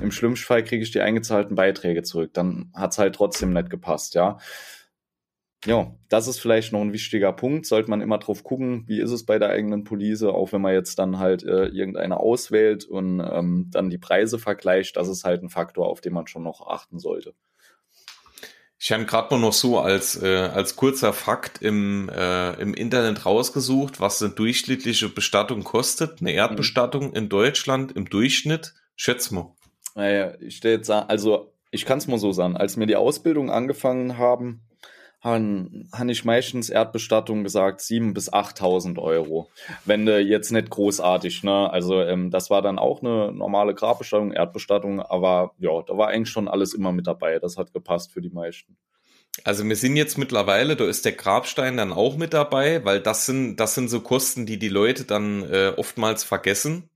im 0.02 0.12
schlimmsten 0.12 0.46
Fall 0.46 0.64
kriege 0.64 0.84
ich 0.84 0.92
die 0.92 1.02
eingezahlten 1.02 1.56
Beiträge 1.56 2.04
zurück. 2.04 2.32
Dann 2.34 2.72
hat's 2.74 2.98
halt 2.98 3.16
trotzdem 3.16 3.54
nicht 3.54 3.70
gepasst, 3.70 4.16
ja. 4.16 4.38
Ja, 5.66 5.96
das 6.08 6.28
ist 6.28 6.40
vielleicht 6.40 6.72
noch 6.72 6.82
ein 6.82 6.94
wichtiger 6.94 7.34
Punkt. 7.34 7.66
Sollte 7.66 7.90
man 7.90 8.02
immer 8.02 8.20
drauf 8.20 8.44
gucken, 8.44 8.84
wie 8.88 9.02
ist 9.02 9.12
es 9.12 9.26
bei 9.26 9.40
der 9.40 9.50
eigenen 9.50 9.84
Police, 9.84 10.24
auch 10.24 10.52
wenn 10.52 10.62
man 10.62 10.74
jetzt 10.74 11.00
dann 11.00 11.18
halt 11.18 11.44
äh, 11.44 11.66
irgendeine 11.66 12.20
auswählt 12.20 12.86
und 12.86 13.20
ähm, 13.20 13.68
dann 13.72 13.90
die 13.90 13.98
Preise 13.98 14.38
vergleicht. 14.38 14.98
Das 14.98 15.08
ist 15.08 15.24
halt 15.24 15.42
ein 15.42 15.50
Faktor, 15.50 15.88
auf 15.88 16.00
den 16.00 16.14
man 16.14 16.28
schon 16.28 16.44
noch 16.44 16.68
achten 16.68 17.00
sollte. 17.00 17.34
Ich 18.80 18.92
habe 18.92 19.06
gerade 19.06 19.34
mal 19.34 19.42
noch 19.42 19.54
so 19.54 19.80
als, 19.80 20.22
äh, 20.22 20.28
als 20.28 20.76
kurzer 20.76 21.12
Fakt 21.12 21.64
im, 21.64 22.10
äh, 22.10 22.54
im 22.62 22.76
Internet 22.76 23.26
rausgesucht, 23.26 24.00
was 24.00 24.22
eine 24.22 24.34
durchschnittliche 24.34 25.10
Bestattung 25.10 25.64
kostet. 25.64 26.22
Eine 26.22 26.34
Erdbestattung 26.34 27.10
mhm. 27.10 27.16
in 27.16 27.30
Deutschland 27.30 27.92
im 27.94 28.08
Durchschnitt. 28.08 28.76
Schätz 28.98 29.32
mal. 29.32 29.56
Naja, 29.96 30.34
ich 30.42 30.58
stelle 30.58 30.76
jetzt 30.76 30.92
also 30.92 31.54
ich 31.72 31.86
kann 31.86 31.98
es 31.98 32.08
mal 32.08 32.20
so 32.20 32.32
sagen, 32.32 32.58
als 32.58 32.78
wir 32.78 32.86
die 32.86 32.96
Ausbildung 32.96 33.50
angefangen 33.50 34.18
haben, 34.18 34.62
haben, 35.22 35.90
habe 35.92 36.12
ich 36.12 36.26
meistens 36.26 36.70
Erdbestattung 36.70 37.44
gesagt, 37.44 37.82
7.000 37.82 38.14
bis 38.14 38.32
8.000 38.32 39.00
Euro. 39.00 39.50
Wenn 39.84 40.06
du 40.06 40.20
jetzt 40.20 40.52
nicht 40.52 40.70
großartig, 40.70 41.44
ne? 41.44 41.72
Also 41.72 42.02
ähm, 42.02 42.30
das 42.30 42.50
war 42.50 42.62
dann 42.62 42.78
auch 42.78 43.02
eine 43.02 43.32
normale 43.32 43.74
Grabbestattung, 43.74 44.32
Erdbestattung, 44.32 45.02
aber 45.02 45.54
ja, 45.58 45.82
da 45.82 45.98
war 45.98 46.10
eigentlich 46.10 46.30
schon 46.30 46.48
alles 46.48 46.74
immer 46.74 46.92
mit 46.92 47.08
dabei. 47.08 47.40
Das 47.40 47.58
hat 47.58 47.74
gepasst 47.74 48.12
für 48.12 48.22
die 48.22 48.30
meisten. 48.30 48.78
Also 49.44 49.64
wir 49.66 49.76
sind 49.76 49.98
jetzt 49.98 50.18
mittlerweile, 50.18 50.76
da 50.76 50.86
ist 50.86 51.06
der 51.06 51.12
Grabstein 51.12 51.78
dann 51.78 51.94
auch 51.94 52.18
mit 52.18 52.34
dabei, 52.34 52.84
weil 52.86 53.02
das 53.02 53.26
sind, 53.26 53.58
das 53.58 53.76
sind 53.76 53.90
so 53.90 54.02
Kosten, 54.02 54.46
die 54.46 54.58
die 54.58 54.70
Leute 54.70 55.04
dann 55.04 55.44
äh, 55.44 55.74
oftmals 55.76 56.24
vergessen. 56.24 56.90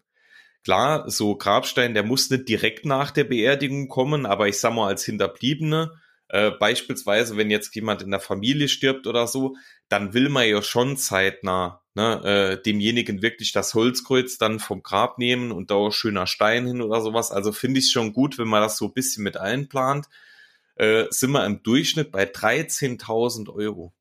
Klar, 0.63 1.09
so 1.09 1.35
Grabstein, 1.35 1.93
der 1.93 2.03
muss 2.03 2.29
nicht 2.29 2.47
direkt 2.47 2.85
nach 2.85 3.11
der 3.11 3.23
Beerdigung 3.23 3.87
kommen, 3.87 4.25
aber 4.25 4.47
ich 4.47 4.59
sag 4.59 4.73
mal 4.73 4.87
als 4.87 5.03
Hinterbliebene, 5.03 5.91
äh, 6.27 6.51
beispielsweise, 6.51 7.35
wenn 7.35 7.49
jetzt 7.49 7.75
jemand 7.75 8.01
in 8.01 8.11
der 8.11 8.19
Familie 8.19 8.67
stirbt 8.67 9.07
oder 9.07 9.27
so, 9.27 9.55
dann 9.89 10.13
will 10.13 10.29
man 10.29 10.47
ja 10.47 10.61
schon 10.61 10.97
zeitnah 10.97 11.81
ne, 11.93 12.23
äh, 12.23 12.61
demjenigen 12.61 13.21
wirklich 13.21 13.51
das 13.51 13.73
Holzkreuz 13.73 14.37
dann 14.37 14.59
vom 14.59 14.83
Grab 14.83 15.17
nehmen 15.17 15.51
und 15.51 15.71
da 15.71 15.91
schöner 15.91 16.27
Stein 16.27 16.67
hin 16.67 16.81
oder 16.81 17.01
sowas. 17.01 17.31
Also 17.31 17.51
finde 17.51 17.79
ich 17.79 17.91
schon 17.91 18.13
gut, 18.13 18.37
wenn 18.37 18.47
man 18.47 18.61
das 18.61 18.77
so 18.77 18.85
ein 18.85 18.93
bisschen 18.93 19.23
mit 19.23 19.37
einplant. 19.37 20.07
Äh, 20.75 21.05
sind 21.09 21.31
wir 21.31 21.45
im 21.45 21.63
Durchschnitt 21.63 22.11
bei 22.11 22.23
13.000 22.23 23.49
Euro. 23.49 23.93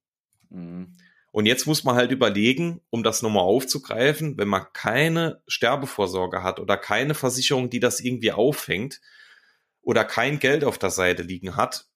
Mhm. 0.51 0.95
Und 1.33 1.47
jetzt 1.47 1.67
muss 1.67 1.85
man 1.85 1.95
halt 1.95 2.11
überlegen, 2.11 2.81
um 2.91 3.03
das 3.03 3.23
nochmal 3.23 3.45
aufzugreifen, 3.45 4.37
wenn 4.37 4.49
man 4.49 4.67
keine 4.73 5.43
Sterbevorsorge 5.47 6.43
hat 6.43 6.59
oder 6.59 6.77
keine 6.77 7.15
Versicherung, 7.15 7.71
die 7.71 7.81
das 7.81 8.01
irgendwie 8.01 8.33
auffängt 8.33 9.01
oder 9.83 10.05
kein 10.05 10.41
Geld 10.41 10.65
auf 10.65 10.79
der 10.79 10.91
Seite 10.91 11.23
liegen 11.23 11.57
hat, 11.57 11.87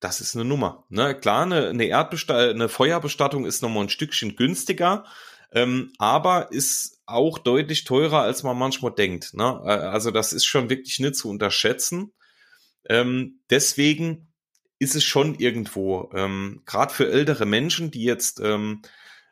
das 0.00 0.20
ist 0.20 0.34
eine 0.34 0.44
Nummer. 0.44 0.84
Ne? 0.90 1.14
Klar, 1.18 1.44
eine, 1.44 1.68
eine, 1.68 1.86
Erdbesta 1.86 2.50
eine 2.50 2.68
Feuerbestattung 2.68 3.46
ist 3.46 3.62
nochmal 3.62 3.84
ein 3.84 3.88
Stückchen 3.88 4.36
günstiger, 4.36 5.06
ähm, 5.50 5.92
aber 5.98 6.52
ist 6.52 7.00
auch 7.06 7.38
deutlich 7.38 7.84
teurer, 7.84 8.20
als 8.20 8.42
man 8.42 8.58
manchmal 8.58 8.92
denkt. 8.92 9.32
Ne? 9.32 9.62
Äh, 9.64 9.70
also 9.70 10.10
das 10.10 10.34
ist 10.34 10.44
schon 10.44 10.68
wirklich 10.68 10.98
nicht 10.98 11.16
zu 11.16 11.30
unterschätzen. 11.30 12.12
Ähm, 12.86 13.40
deswegen 13.48 14.33
ist 14.78 14.94
es 14.94 15.04
schon 15.04 15.36
irgendwo, 15.36 16.10
ähm, 16.14 16.62
gerade 16.66 16.92
für 16.92 17.10
ältere 17.10 17.46
Menschen, 17.46 17.90
die 17.90 18.04
jetzt 18.04 18.40
ähm, 18.40 18.82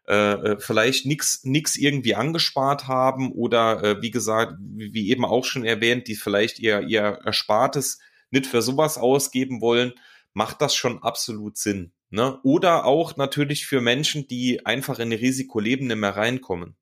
äh, 0.09 0.33
äh 0.33 0.61
vielleicht 0.61 1.07
nichts 1.07 1.45
nix 1.45 1.77
irgendwie 1.77 2.15
angespart 2.15 2.89
haben 2.89 3.33
oder 3.33 3.83
äh, 3.83 4.03
wie 4.03 4.11
gesagt, 4.11 4.55
wie, 4.61 5.11
eben 5.11 5.25
auch 5.25 5.45
schon 5.45 5.65
erwähnt, 5.65 6.09
die 6.09 6.17
vielleicht 6.17 6.59
ihr, 6.59 6.83
ihr 6.83 7.21
Erspartes 7.25 7.99
nicht 8.31 8.47
für 8.47 8.63
sowas 8.63 8.99
ausgeben 8.99 9.61
wollen, 9.61 9.93
macht 10.33 10.63
das 10.63 10.75
schon 10.75 11.03
absolut 11.03 11.57
Sinn. 11.57 11.93
Ne? 12.11 12.39
Oder 12.43 12.85
auch 12.85 13.17
natürlich 13.17 13.67
für 13.67 13.81
Menschen, 13.81 14.27
die 14.29 14.67
einfach 14.67 14.99
in 14.99 15.13
Risikoleben 15.13 15.87
nicht 15.87 15.97
mehr 15.97 16.17
reinkommen. 16.17 16.77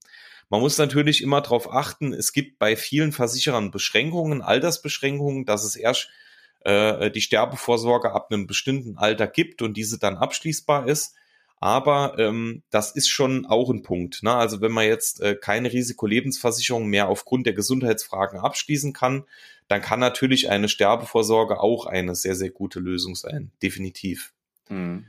Man 0.48 0.60
muss 0.60 0.78
natürlich 0.78 1.22
immer 1.22 1.40
darauf 1.40 1.72
achten, 1.72 2.12
es 2.12 2.32
gibt 2.32 2.58
bei 2.58 2.74
vielen 2.74 3.12
Versicherern 3.12 3.70
Beschränkungen, 3.70 4.42
Altersbeschränkungen, 4.42 5.44
dass 5.44 5.62
es 5.62 5.76
erst 5.76 6.10
äh, 6.60 7.10
die 7.10 7.20
Sterbevorsorge 7.20 8.12
ab 8.12 8.28
einem 8.30 8.46
bestimmten 8.46 8.98
Alter 8.98 9.26
gibt 9.26 9.62
und 9.62 9.76
diese 9.76 9.98
dann 9.98 10.16
abschließbar 10.16 10.88
ist. 10.88 11.14
Aber 11.62 12.18
ähm, 12.18 12.62
das 12.70 12.92
ist 12.92 13.08
schon 13.08 13.44
auch 13.44 13.68
ein 13.68 13.82
Punkt. 13.82 14.22
Ne? 14.22 14.32
Also 14.32 14.62
wenn 14.62 14.72
man 14.72 14.86
jetzt 14.86 15.20
äh, 15.20 15.36
keine 15.36 15.70
Risikolebensversicherung 15.70 16.86
mehr 16.86 17.08
aufgrund 17.08 17.46
der 17.46 17.52
Gesundheitsfragen 17.52 18.40
abschließen 18.40 18.94
kann, 18.94 19.24
dann 19.68 19.82
kann 19.82 20.00
natürlich 20.00 20.48
eine 20.48 20.68
Sterbevorsorge 20.68 21.60
auch 21.60 21.84
eine 21.86 22.14
sehr, 22.14 22.34
sehr 22.34 22.50
gute 22.50 22.80
Lösung 22.80 23.14
sein. 23.14 23.52
Definitiv. 23.62 24.32
Mhm. 24.70 25.04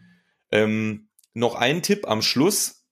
Ähm, 0.52 1.08
noch 1.34 1.56
ein 1.56 1.82
Tipp 1.82 2.08
am 2.08 2.22
Schluss. 2.22 2.86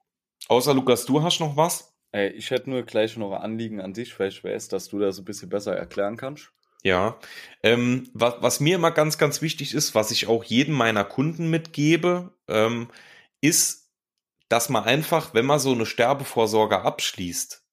Außer 0.48 0.74
Lukas, 0.74 1.06
du 1.06 1.22
hast 1.22 1.42
noch 1.42 1.58
was? 1.58 1.94
Ey, 2.12 2.30
ich 2.30 2.50
hätte 2.50 2.70
nur 2.70 2.84
gleich 2.84 3.18
noch 3.18 3.34
ein 3.34 3.42
Anliegen 3.42 3.82
an 3.82 3.94
dich, 3.94 4.18
weil 4.20 4.30
ich 4.30 4.44
weiß, 4.44 4.70
dass 4.70 4.88
du 4.88 5.00
das 5.00 5.20
ein 5.20 5.26
bisschen 5.26 5.50
besser 5.50 5.76
erklären 5.76 6.18
kannst. 6.18 6.52
Ja, 6.84 7.20
ähm, 7.62 8.10
was, 8.14 8.36
was 8.40 8.60
mir 8.62 8.76
immer 8.76 8.92
ganz, 8.92 9.18
ganz 9.18 9.42
wichtig 9.42 9.74
ist, 9.74 9.96
was 9.96 10.12
ich 10.12 10.28
auch 10.28 10.44
jedem 10.44 10.76
meiner 10.76 11.04
Kunden 11.04 11.50
mitgebe, 11.50 12.34
ähm, 12.48 12.90
ist, 13.42 13.92
dass 14.48 14.70
man 14.70 14.86
einfach, 14.86 15.34
wenn 15.34 15.46
man 15.46 15.60
so 15.60 15.74
eine 15.74 15.86
Sterbevorsorge 15.86 16.82
abschließt 16.82 17.66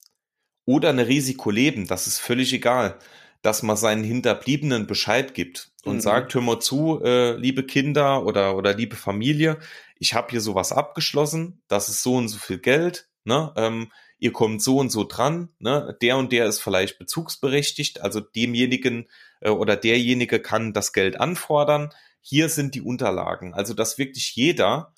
oder 0.64 0.90
eine 0.90 1.06
Risikoleben, 1.06 1.86
das 1.86 2.08
ist 2.08 2.18
völlig 2.18 2.52
egal, 2.52 2.98
dass 3.42 3.62
man 3.62 3.76
seinen 3.76 4.02
Hinterbliebenen 4.02 4.88
Bescheid 4.88 5.34
gibt 5.34 5.70
und 5.84 5.96
mhm. 5.96 6.00
sagt, 6.00 6.34
hör 6.34 6.42
mal 6.42 6.58
zu, 6.58 7.00
äh, 7.04 7.36
liebe 7.36 7.64
Kinder 7.64 8.26
oder, 8.26 8.56
oder 8.56 8.74
liebe 8.74 8.96
Familie, 8.96 9.58
ich 9.98 10.14
habe 10.14 10.30
hier 10.30 10.40
sowas 10.40 10.72
abgeschlossen, 10.72 11.62
das 11.68 11.88
ist 11.88 12.02
so 12.02 12.16
und 12.16 12.28
so 12.28 12.38
viel 12.38 12.58
Geld, 12.58 13.08
ne? 13.24 13.52
Ähm, 13.56 13.92
ihr 14.18 14.32
kommt 14.32 14.62
so 14.62 14.78
und 14.78 14.90
so 14.90 15.04
dran, 15.04 15.50
ne? 15.58 15.96
der 16.00 16.16
und 16.16 16.32
der 16.32 16.46
ist 16.46 16.60
vielleicht 16.60 16.98
bezugsberechtigt, 16.98 18.00
also 18.00 18.20
demjenigen 18.20 19.08
äh, 19.40 19.50
oder 19.50 19.76
derjenige 19.76 20.40
kann 20.40 20.72
das 20.72 20.92
Geld 20.92 21.20
anfordern. 21.20 21.92
Hier 22.20 22.48
sind 22.48 22.74
die 22.74 22.80
Unterlagen. 22.80 23.54
Also 23.54 23.74
dass 23.74 23.98
wirklich 23.98 24.34
jeder, 24.34 24.94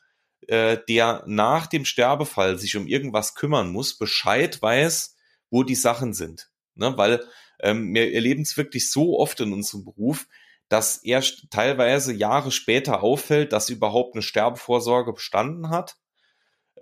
äh, 0.46 0.78
der 0.88 1.24
nach 1.26 1.66
dem 1.66 1.84
Sterbefall 1.84 2.58
sich 2.58 2.76
um 2.76 2.86
irgendwas 2.86 3.34
kümmern 3.34 3.70
muss, 3.70 3.98
Bescheid 3.98 4.60
weiß, 4.62 5.16
wo 5.50 5.62
die 5.62 5.74
Sachen 5.74 6.14
sind. 6.14 6.50
Ne? 6.74 6.96
Weil 6.96 7.24
ähm, 7.60 7.92
wir 7.94 8.12
erleben 8.14 8.42
es 8.42 8.56
wirklich 8.56 8.90
so 8.90 9.18
oft 9.18 9.40
in 9.40 9.52
unserem 9.52 9.84
Beruf, 9.84 10.26
dass 10.68 10.98
erst 10.98 11.50
teilweise 11.50 12.12
Jahre 12.12 12.52
später 12.52 13.02
auffällt, 13.02 13.52
dass 13.52 13.70
überhaupt 13.70 14.14
eine 14.14 14.22
Sterbevorsorge 14.22 15.12
bestanden 15.12 15.70
hat 15.70 15.96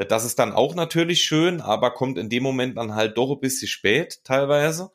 das 0.04 0.24
ist 0.24 0.38
dann 0.38 0.52
auch 0.52 0.74
natürlich 0.74 1.22
schön, 1.22 1.60
aber 1.60 1.92
kommt 1.92 2.18
in 2.18 2.28
dem 2.28 2.42
Moment 2.42 2.76
dann 2.76 2.94
halt 2.94 3.16
doch 3.16 3.30
ein 3.30 3.40
bisschen 3.40 3.68
spät 3.68 4.20
teilweise. 4.24 4.90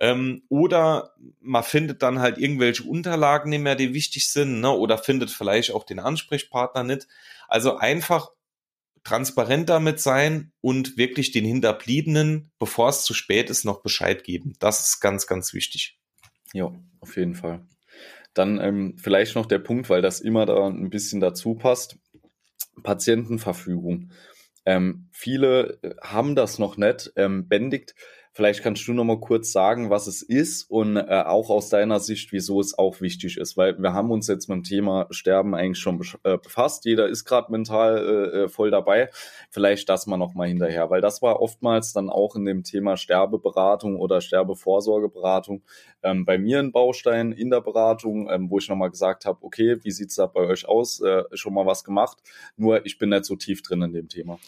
Ähm, 0.00 0.42
oder 0.48 1.14
man 1.40 1.62
findet 1.62 2.02
dann 2.02 2.18
halt 2.18 2.38
irgendwelche 2.38 2.82
Unterlagen 2.82 3.50
nicht 3.50 3.62
mehr, 3.62 3.76
die 3.76 3.94
wichtig 3.94 4.30
sind, 4.30 4.60
ne? 4.60 4.70
oder 4.70 4.98
findet 4.98 5.30
vielleicht 5.30 5.72
auch 5.72 5.84
den 5.84 6.00
Ansprechpartner 6.00 6.82
nicht. 6.82 7.06
Also 7.48 7.76
einfach 7.76 8.30
transparent 9.04 9.68
damit 9.68 10.00
sein 10.00 10.52
und 10.60 10.96
wirklich 10.96 11.32
den 11.32 11.44
Hinterbliebenen, 11.44 12.50
bevor 12.58 12.88
es 12.88 13.04
zu 13.04 13.14
spät 13.14 13.50
ist, 13.50 13.64
noch 13.64 13.82
Bescheid 13.82 14.24
geben. 14.24 14.54
Das 14.58 14.80
ist 14.80 15.00
ganz, 15.00 15.26
ganz 15.26 15.54
wichtig. 15.54 15.98
Ja, 16.52 16.72
auf 17.00 17.16
jeden 17.16 17.34
Fall. 17.34 17.66
Dann 18.34 18.60
ähm, 18.60 18.96
vielleicht 18.98 19.34
noch 19.34 19.46
der 19.46 19.58
Punkt, 19.58 19.90
weil 19.90 20.02
das 20.02 20.20
immer 20.20 20.46
da 20.46 20.66
ein 20.66 20.90
bisschen 20.90 21.20
dazu 21.20 21.54
passt. 21.54 21.98
Patientenverfügung. 22.82 24.10
Ähm, 24.64 25.08
viele 25.10 25.78
äh, 25.82 25.94
haben 26.02 26.34
das 26.34 26.58
noch 26.58 26.76
nicht 26.76 27.12
ähm, 27.16 27.48
bändigt. 27.48 27.94
Vielleicht 28.34 28.62
kannst 28.62 28.88
du 28.88 28.94
noch 28.94 29.04
mal 29.04 29.20
kurz 29.20 29.52
sagen, 29.52 29.90
was 29.90 30.06
es 30.06 30.22
ist 30.22 30.70
und 30.70 30.96
äh, 30.96 31.22
auch 31.26 31.50
aus 31.50 31.68
deiner 31.68 32.00
Sicht, 32.00 32.32
wieso 32.32 32.60
es 32.60 32.78
auch 32.78 33.02
wichtig 33.02 33.36
ist, 33.36 33.58
weil 33.58 33.76
wir 33.78 33.92
haben 33.92 34.10
uns 34.10 34.26
jetzt 34.26 34.48
mit 34.48 34.56
dem 34.56 34.62
Thema 34.62 35.06
Sterben 35.10 35.54
eigentlich 35.54 35.80
schon 35.80 36.00
äh, 36.24 36.38
befasst. 36.38 36.86
Jeder 36.86 37.08
ist 37.08 37.26
gerade 37.26 37.52
mental 37.52 37.98
äh, 37.98 38.38
äh, 38.44 38.48
voll 38.48 38.70
dabei. 38.70 39.10
Vielleicht 39.50 39.90
das 39.90 40.06
mal 40.06 40.16
noch 40.16 40.32
mal 40.32 40.48
hinterher, 40.48 40.88
weil 40.88 41.02
das 41.02 41.20
war 41.20 41.42
oftmals 41.42 41.92
dann 41.92 42.08
auch 42.08 42.34
in 42.34 42.46
dem 42.46 42.62
Thema 42.62 42.96
Sterbeberatung 42.96 43.96
oder 43.96 44.22
Sterbevorsorgeberatung 44.22 45.62
ähm, 46.02 46.24
bei 46.24 46.38
mir 46.38 46.58
ein 46.58 46.72
Baustein 46.72 47.32
in 47.32 47.50
der 47.50 47.60
Beratung, 47.60 48.30
ähm, 48.30 48.48
wo 48.48 48.56
ich 48.56 48.68
noch 48.68 48.76
mal 48.76 48.88
gesagt 48.88 49.26
habe, 49.26 49.38
okay, 49.42 49.76
wie 49.82 49.90
sieht's 49.90 50.14
da 50.14 50.24
bei 50.24 50.40
euch 50.40 50.66
aus? 50.66 51.02
Äh, 51.02 51.24
schon 51.34 51.52
mal 51.52 51.66
was 51.66 51.84
gemacht. 51.84 52.16
Nur 52.56 52.86
ich 52.86 52.96
bin 52.96 53.10
nicht 53.10 53.26
so 53.26 53.36
tief 53.36 53.60
drin 53.60 53.82
in 53.82 53.92
dem 53.92 54.08
Thema. 54.08 54.38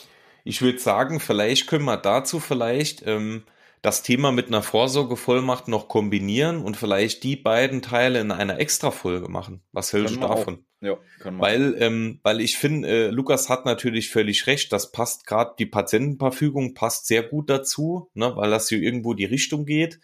Ich 0.42 0.62
würde 0.62 0.78
sagen, 0.78 1.20
vielleicht 1.20 1.66
können 1.66 1.84
wir 1.84 1.98
dazu 1.98 2.40
vielleicht 2.40 3.06
ähm, 3.06 3.44
das 3.84 4.02
Thema 4.02 4.32
mit 4.32 4.46
einer 4.46 4.62
Vorsorgevollmacht 4.62 5.68
noch 5.68 5.88
kombinieren 5.88 6.62
und 6.62 6.74
vielleicht 6.74 7.22
die 7.22 7.36
beiden 7.36 7.82
Teile 7.82 8.18
in 8.18 8.32
einer 8.32 8.58
Extra-Folge 8.58 9.28
machen. 9.28 9.60
Was 9.72 9.92
hältst 9.92 10.16
du 10.16 10.20
davon? 10.20 10.64
Ja, 10.80 10.96
können 11.20 11.36
wir. 11.36 11.42
Weil, 11.42 11.76
ähm, 11.80 12.18
weil 12.22 12.40
ich 12.40 12.56
finde, 12.56 12.88
äh, 12.88 13.10
Lukas 13.10 13.50
hat 13.50 13.66
natürlich 13.66 14.08
völlig 14.08 14.46
recht, 14.46 14.72
das 14.72 14.90
passt 14.90 15.26
gerade, 15.26 15.54
die 15.58 15.66
Patientenverfügung 15.66 16.72
passt 16.72 17.06
sehr 17.06 17.24
gut 17.24 17.50
dazu, 17.50 18.10
ne, 18.14 18.34
weil 18.36 18.50
das 18.50 18.70
hier 18.70 18.78
irgendwo 18.78 19.12
die 19.12 19.26
Richtung 19.26 19.66
geht. 19.66 20.00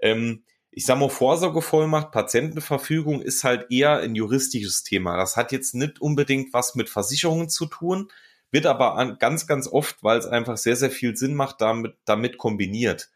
Ähm, 0.00 0.44
ich 0.70 0.84
sag 0.84 0.98
mal, 0.98 1.08
Vorsorgevollmacht, 1.08 2.12
Patientenverfügung 2.12 3.22
ist 3.22 3.42
halt 3.42 3.70
eher 3.70 4.00
ein 4.00 4.14
juristisches 4.14 4.82
Thema. 4.82 5.16
Das 5.16 5.38
hat 5.38 5.50
jetzt 5.50 5.74
nicht 5.74 5.98
unbedingt 5.98 6.52
was 6.52 6.74
mit 6.74 6.90
Versicherungen 6.90 7.48
zu 7.48 7.64
tun, 7.64 8.10
wird 8.50 8.66
aber 8.66 8.96
an, 8.96 9.16
ganz, 9.18 9.46
ganz 9.46 9.66
oft, 9.66 10.02
weil 10.02 10.18
es 10.18 10.26
einfach 10.26 10.58
sehr, 10.58 10.76
sehr 10.76 10.90
viel 10.90 11.16
Sinn 11.16 11.34
macht, 11.34 11.62
damit, 11.62 11.96
damit 12.04 12.36
kombiniert. 12.36 13.08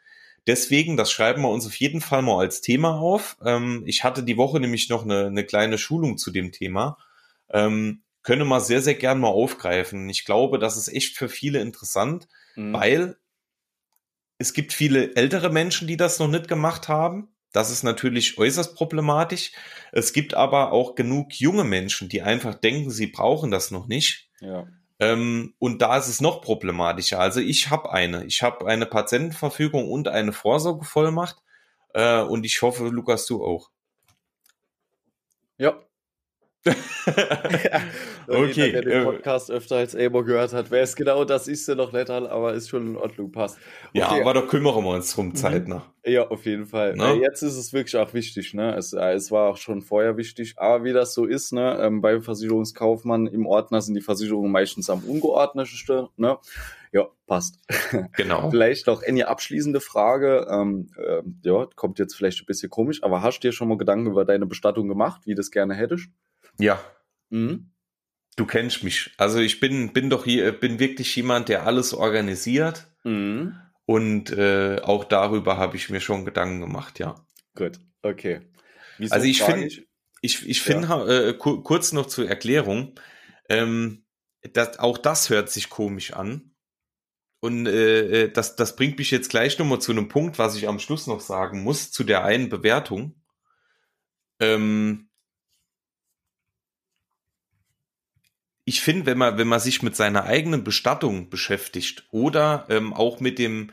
Deswegen, 0.48 0.96
das 0.96 1.12
schreiben 1.12 1.42
wir 1.42 1.50
uns 1.50 1.66
auf 1.66 1.76
jeden 1.76 2.00
Fall 2.00 2.22
mal 2.22 2.40
als 2.40 2.62
Thema 2.62 2.98
auf. 2.98 3.36
Ähm, 3.44 3.82
ich 3.86 4.02
hatte 4.02 4.22
die 4.22 4.38
Woche 4.38 4.58
nämlich 4.58 4.88
noch 4.88 5.04
eine, 5.04 5.26
eine 5.26 5.44
kleine 5.44 5.76
Schulung 5.76 6.16
zu 6.16 6.30
dem 6.30 6.50
Thema. 6.52 6.96
ähm, 7.50 8.02
könne 8.22 8.44
man 8.44 8.60
sehr, 8.60 8.82
sehr 8.82 8.94
gern 8.94 9.20
mal 9.20 9.28
aufgreifen. 9.28 10.08
Ich 10.08 10.24
glaube, 10.24 10.58
das 10.58 10.76
ist 10.76 10.88
echt 10.88 11.16
für 11.16 11.28
viele 11.28 11.60
interessant, 11.60 12.28
mhm. 12.56 12.72
weil 12.74 13.16
es 14.38 14.52
gibt 14.52 14.72
viele 14.72 15.14
ältere 15.16 15.50
Menschen, 15.50 15.88
die 15.88 15.96
das 15.96 16.18
noch 16.18 16.28
nicht 16.28 16.48
gemacht 16.48 16.88
haben. 16.88 17.28
Das 17.52 17.70
ist 17.70 17.82
natürlich 17.82 18.38
äußerst 18.38 18.74
problematisch. 18.74 19.52
Es 19.92 20.12
gibt 20.12 20.34
aber 20.34 20.72
auch 20.72 20.94
genug 20.94 21.32
junge 21.34 21.64
Menschen, 21.64 22.08
die 22.08 22.22
einfach 22.22 22.54
denken, 22.54 22.90
sie 22.90 23.06
brauchen 23.06 23.50
das 23.50 23.70
noch 23.70 23.86
nicht. 23.86 24.30
Ja. 24.40 24.66
Ähm, 25.00 25.54
und 25.58 25.82
da 25.82 25.96
ist 25.96 26.08
es 26.08 26.20
noch 26.20 26.42
problematischer. 26.42 27.20
Also 27.20 27.40
ich 27.40 27.70
habe 27.70 27.92
eine. 27.92 28.24
Ich 28.24 28.42
habe 28.42 28.66
eine 28.66 28.86
Patientenverfügung 28.86 29.90
und 29.90 30.08
eine 30.08 30.32
Vorsorgevollmacht. 30.32 31.36
Äh, 31.94 32.20
und 32.22 32.44
ich 32.44 32.62
hoffe, 32.62 32.88
Lukas, 32.88 33.26
du 33.26 33.44
auch. 33.44 33.70
Ja, 35.58 35.78
okay. 38.26 38.66
Jeder, 38.66 38.72
der 38.72 38.82
den 38.82 39.02
äh, 39.02 39.04
Podcast 39.04 39.50
öfter 39.50 39.76
als 39.76 39.94
Eber 39.94 40.24
gehört 40.24 40.52
hat, 40.52 40.70
wer 40.70 40.82
es 40.82 40.96
genau 40.96 41.24
das 41.24 41.48
ist, 41.48 41.68
ja 41.68 41.74
noch 41.74 41.92
nicht, 41.92 42.10
aber 42.10 42.52
ist 42.54 42.68
schon 42.68 42.88
in 42.88 42.96
Ordnung, 42.96 43.30
passt. 43.30 43.58
Okay. 43.90 43.98
Ja, 43.98 44.08
aber 44.08 44.34
da 44.34 44.42
kümmern 44.42 44.82
wir 44.82 44.90
uns 44.90 45.14
drum 45.14 45.28
mhm. 45.28 45.34
zeitnah. 45.36 45.86
Ja, 46.04 46.28
auf 46.28 46.46
jeden 46.46 46.66
Fall. 46.66 46.94
Ne? 46.94 47.14
Jetzt 47.20 47.42
ist 47.42 47.56
es 47.56 47.72
wirklich 47.72 47.96
auch 47.96 48.12
wichtig, 48.14 48.54
ne? 48.54 48.74
Es, 48.74 48.92
äh, 48.92 49.12
es 49.12 49.30
war 49.30 49.50
auch 49.50 49.56
schon 49.56 49.82
vorher 49.82 50.16
wichtig, 50.16 50.54
aber 50.56 50.84
wie 50.84 50.92
das 50.92 51.14
so 51.14 51.26
ist, 51.26 51.52
ne, 51.52 51.78
ähm, 51.80 52.00
beim 52.00 52.22
Versicherungskaufmann 52.22 53.26
im 53.26 53.46
Ordner 53.46 53.80
sind 53.80 53.94
die 53.94 54.00
Versicherungen 54.00 54.50
meistens 54.50 54.90
am 54.90 55.04
ungeordnetsten, 55.04 56.08
ne? 56.16 56.38
Ja, 56.92 57.08
passt. 57.26 57.58
Genau. 58.16 58.50
vielleicht 58.50 58.86
noch 58.86 59.02
eine 59.02 59.28
abschließende 59.28 59.80
Frage. 59.80 60.46
Ähm, 60.50 60.90
äh, 60.96 61.22
ja, 61.42 61.66
kommt 61.76 61.98
jetzt 61.98 62.14
vielleicht 62.14 62.42
ein 62.42 62.46
bisschen 62.46 62.70
komisch, 62.70 63.02
aber 63.02 63.22
hast 63.22 63.40
du 63.40 63.48
dir 63.48 63.52
schon 63.52 63.68
mal 63.68 63.78
Gedanken 63.78 64.10
über 64.10 64.24
deine 64.24 64.46
Bestattung 64.46 64.88
gemacht, 64.88 65.22
wie 65.26 65.30
du 65.30 65.36
das 65.36 65.50
gerne 65.50 65.74
hättest? 65.74 66.08
Ja. 66.58 66.80
Mhm. 67.30 67.72
Du 68.36 68.46
kennst 68.46 68.84
mich. 68.84 69.12
Also 69.16 69.40
ich 69.40 69.60
bin, 69.60 69.92
bin 69.92 70.10
doch 70.10 70.24
hier, 70.24 70.52
bin 70.52 70.78
wirklich 70.78 71.14
jemand, 71.16 71.48
der 71.48 71.66
alles 71.66 71.92
organisiert. 71.92 72.86
Mhm. 73.04 73.58
Und 73.84 74.30
äh, 74.30 74.80
auch 74.82 75.04
darüber 75.04 75.56
habe 75.56 75.76
ich 75.76 75.88
mir 75.88 76.00
schon 76.00 76.24
Gedanken 76.24 76.60
gemacht, 76.60 76.98
ja. 76.98 77.24
Gut, 77.54 77.80
okay. 78.02 78.42
Wieso 78.98 79.14
also 79.14 79.26
ich 79.26 79.42
finde, 79.42 79.66
ich, 79.66 79.88
ich, 80.20 80.48
ich 80.48 80.62
finde, 80.62 80.88
ja. 80.88 81.28
äh, 81.28 81.34
kurz 81.34 81.92
noch 81.92 82.06
zur 82.06 82.28
Erklärung, 82.28 83.00
ähm, 83.48 84.04
dass, 84.52 84.78
auch 84.78 84.98
das 84.98 85.30
hört 85.30 85.50
sich 85.50 85.70
komisch 85.70 86.12
an. 86.12 86.54
Und 87.40 87.66
äh, 87.66 88.24
äh, 88.24 88.32
das, 88.32 88.56
das 88.56 88.76
bringt 88.76 88.98
mich 88.98 89.10
jetzt 89.10 89.30
gleich 89.30 89.58
nochmal 89.58 89.80
zu 89.80 89.92
einem 89.92 90.08
Punkt, 90.08 90.38
was 90.38 90.56
ich 90.56 90.68
am 90.68 90.80
Schluss 90.80 91.06
noch 91.06 91.20
sagen 91.20 91.62
muss, 91.62 91.90
zu 91.90 92.04
der 92.04 92.24
einen 92.24 92.48
Bewertung. 92.48 93.22
Ähm, 94.40 95.07
ich 98.68 98.82
finde, 98.82 99.06
wenn 99.06 99.16
man, 99.16 99.38
wenn 99.38 99.48
man 99.48 99.60
sich 99.60 99.82
mit 99.82 99.96
seiner 99.96 100.24
eigenen 100.24 100.62
Bestattung 100.62 101.30
beschäftigt 101.30 102.04
oder 102.10 102.66
ähm, 102.68 102.92
auch 102.92 103.18
mit 103.18 103.38
dem, 103.38 103.72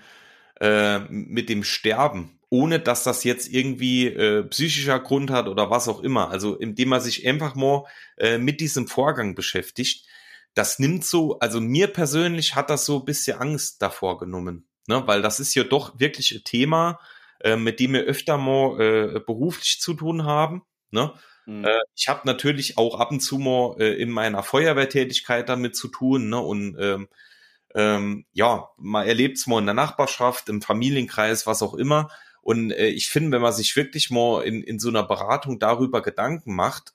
äh, 0.61 0.99
mit 1.09 1.49
dem 1.49 1.65
Sterben, 1.65 2.39
ohne 2.49 2.79
dass 2.79 3.03
das 3.03 3.25
jetzt 3.25 3.51
irgendwie 3.51 4.07
äh, 4.07 4.43
psychischer 4.43 5.01
Grund 5.01 5.31
hat 5.31 5.49
oder 5.49 5.69
was 5.69 5.89
auch 5.89 6.01
immer, 6.01 6.29
also 6.31 6.55
indem 6.55 6.89
man 6.89 7.01
sich 7.01 7.27
einfach 7.27 7.55
mal 7.55 7.83
äh, 8.17 8.37
mit 8.37 8.61
diesem 8.61 8.87
Vorgang 8.87 9.35
beschäftigt, 9.35 10.07
das 10.53 10.79
nimmt 10.79 11.03
so, 11.03 11.39
also 11.39 11.59
mir 11.59 11.87
persönlich 11.87 12.55
hat 12.55 12.69
das 12.69 12.85
so 12.85 12.99
ein 12.99 13.05
bisschen 13.05 13.37
Angst 13.37 13.81
davor 13.81 14.17
genommen, 14.17 14.65
ne? 14.87 15.05
weil 15.05 15.21
das 15.21 15.41
ist 15.41 15.55
ja 15.55 15.65
doch 15.65 15.99
wirklich 15.99 16.31
ein 16.31 16.45
Thema, 16.45 17.01
äh, 17.41 17.57
mit 17.57 17.81
dem 17.81 17.91
wir 17.91 18.03
öfter 18.03 18.37
mal 18.37 18.79
äh, 18.79 19.19
beruflich 19.19 19.81
zu 19.81 19.93
tun 19.93 20.23
haben, 20.23 20.61
ne? 20.91 21.11
Mhm. 21.45 21.65
Äh, 21.65 21.79
ich 21.95 22.07
habe 22.07 22.21
natürlich 22.25 22.77
auch 22.77 22.99
ab 22.99 23.11
und 23.11 23.21
zu 23.21 23.37
mal 23.37 23.75
äh, 23.79 23.93
in 23.93 24.09
meiner 24.09 24.43
Feuerwehrtätigkeit 24.43 25.49
damit 25.49 25.75
zu 25.75 25.87
tun, 25.87 26.29
ne? 26.29 26.39
Und 26.39 26.77
ähm, 26.79 27.07
ähm, 27.75 28.25
ja, 28.33 28.69
man 28.77 29.05
erlebt 29.07 29.37
es 29.37 29.47
mal 29.47 29.59
in 29.59 29.65
der 29.65 29.75
Nachbarschaft, 29.75 30.49
im 30.49 30.61
Familienkreis, 30.61 31.45
was 31.45 31.61
auch 31.61 31.73
immer. 31.73 32.09
Und 32.41 32.71
äh, 32.71 32.87
ich 32.87 33.09
finde, 33.09 33.31
wenn 33.31 33.41
man 33.41 33.53
sich 33.53 33.75
wirklich 33.75 34.09
mal 34.11 34.43
in, 34.43 34.63
in 34.63 34.79
so 34.79 34.89
einer 34.89 35.03
Beratung 35.03 35.59
darüber 35.59 36.01
Gedanken 36.01 36.55
macht, 36.55 36.93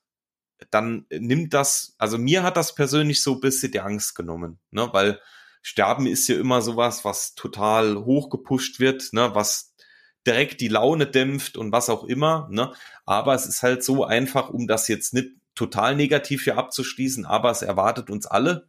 dann 0.70 1.06
nimmt 1.10 1.54
das, 1.54 1.94
also 1.98 2.18
mir 2.18 2.42
hat 2.42 2.56
das 2.56 2.74
persönlich 2.74 3.22
so 3.22 3.34
ein 3.34 3.40
bisschen 3.40 3.72
die 3.72 3.80
Angst 3.80 4.14
genommen, 4.14 4.58
ne? 4.70 4.88
Weil 4.92 5.20
Sterben 5.62 6.06
ist 6.06 6.26
ja 6.28 6.36
immer 6.36 6.62
sowas, 6.62 7.04
was 7.04 7.34
total 7.34 7.96
hochgepusht 8.04 8.80
wird, 8.80 9.12
ne? 9.12 9.34
Was 9.34 9.69
direkt 10.26 10.61
die 10.61 10.68
Laune 10.68 11.06
dämpft 11.06 11.56
und 11.56 11.72
was 11.72 11.88
auch 11.88 12.04
immer. 12.04 12.48
Ne? 12.50 12.72
Aber 13.06 13.35
es 13.35 13.46
ist 13.46 13.62
halt 13.62 13.83
so 13.83 14.04
einfach, 14.04 14.50
um 14.50 14.66
das 14.66 14.88
jetzt 14.88 15.14
nicht 15.14 15.28
total 15.54 15.96
negativ 15.96 16.44
hier 16.44 16.59
abzuschließen, 16.59 17.26
aber 17.26 17.50
es 17.50 17.62
erwartet 17.62 18.11
uns 18.11 18.26
alle. 18.26 18.68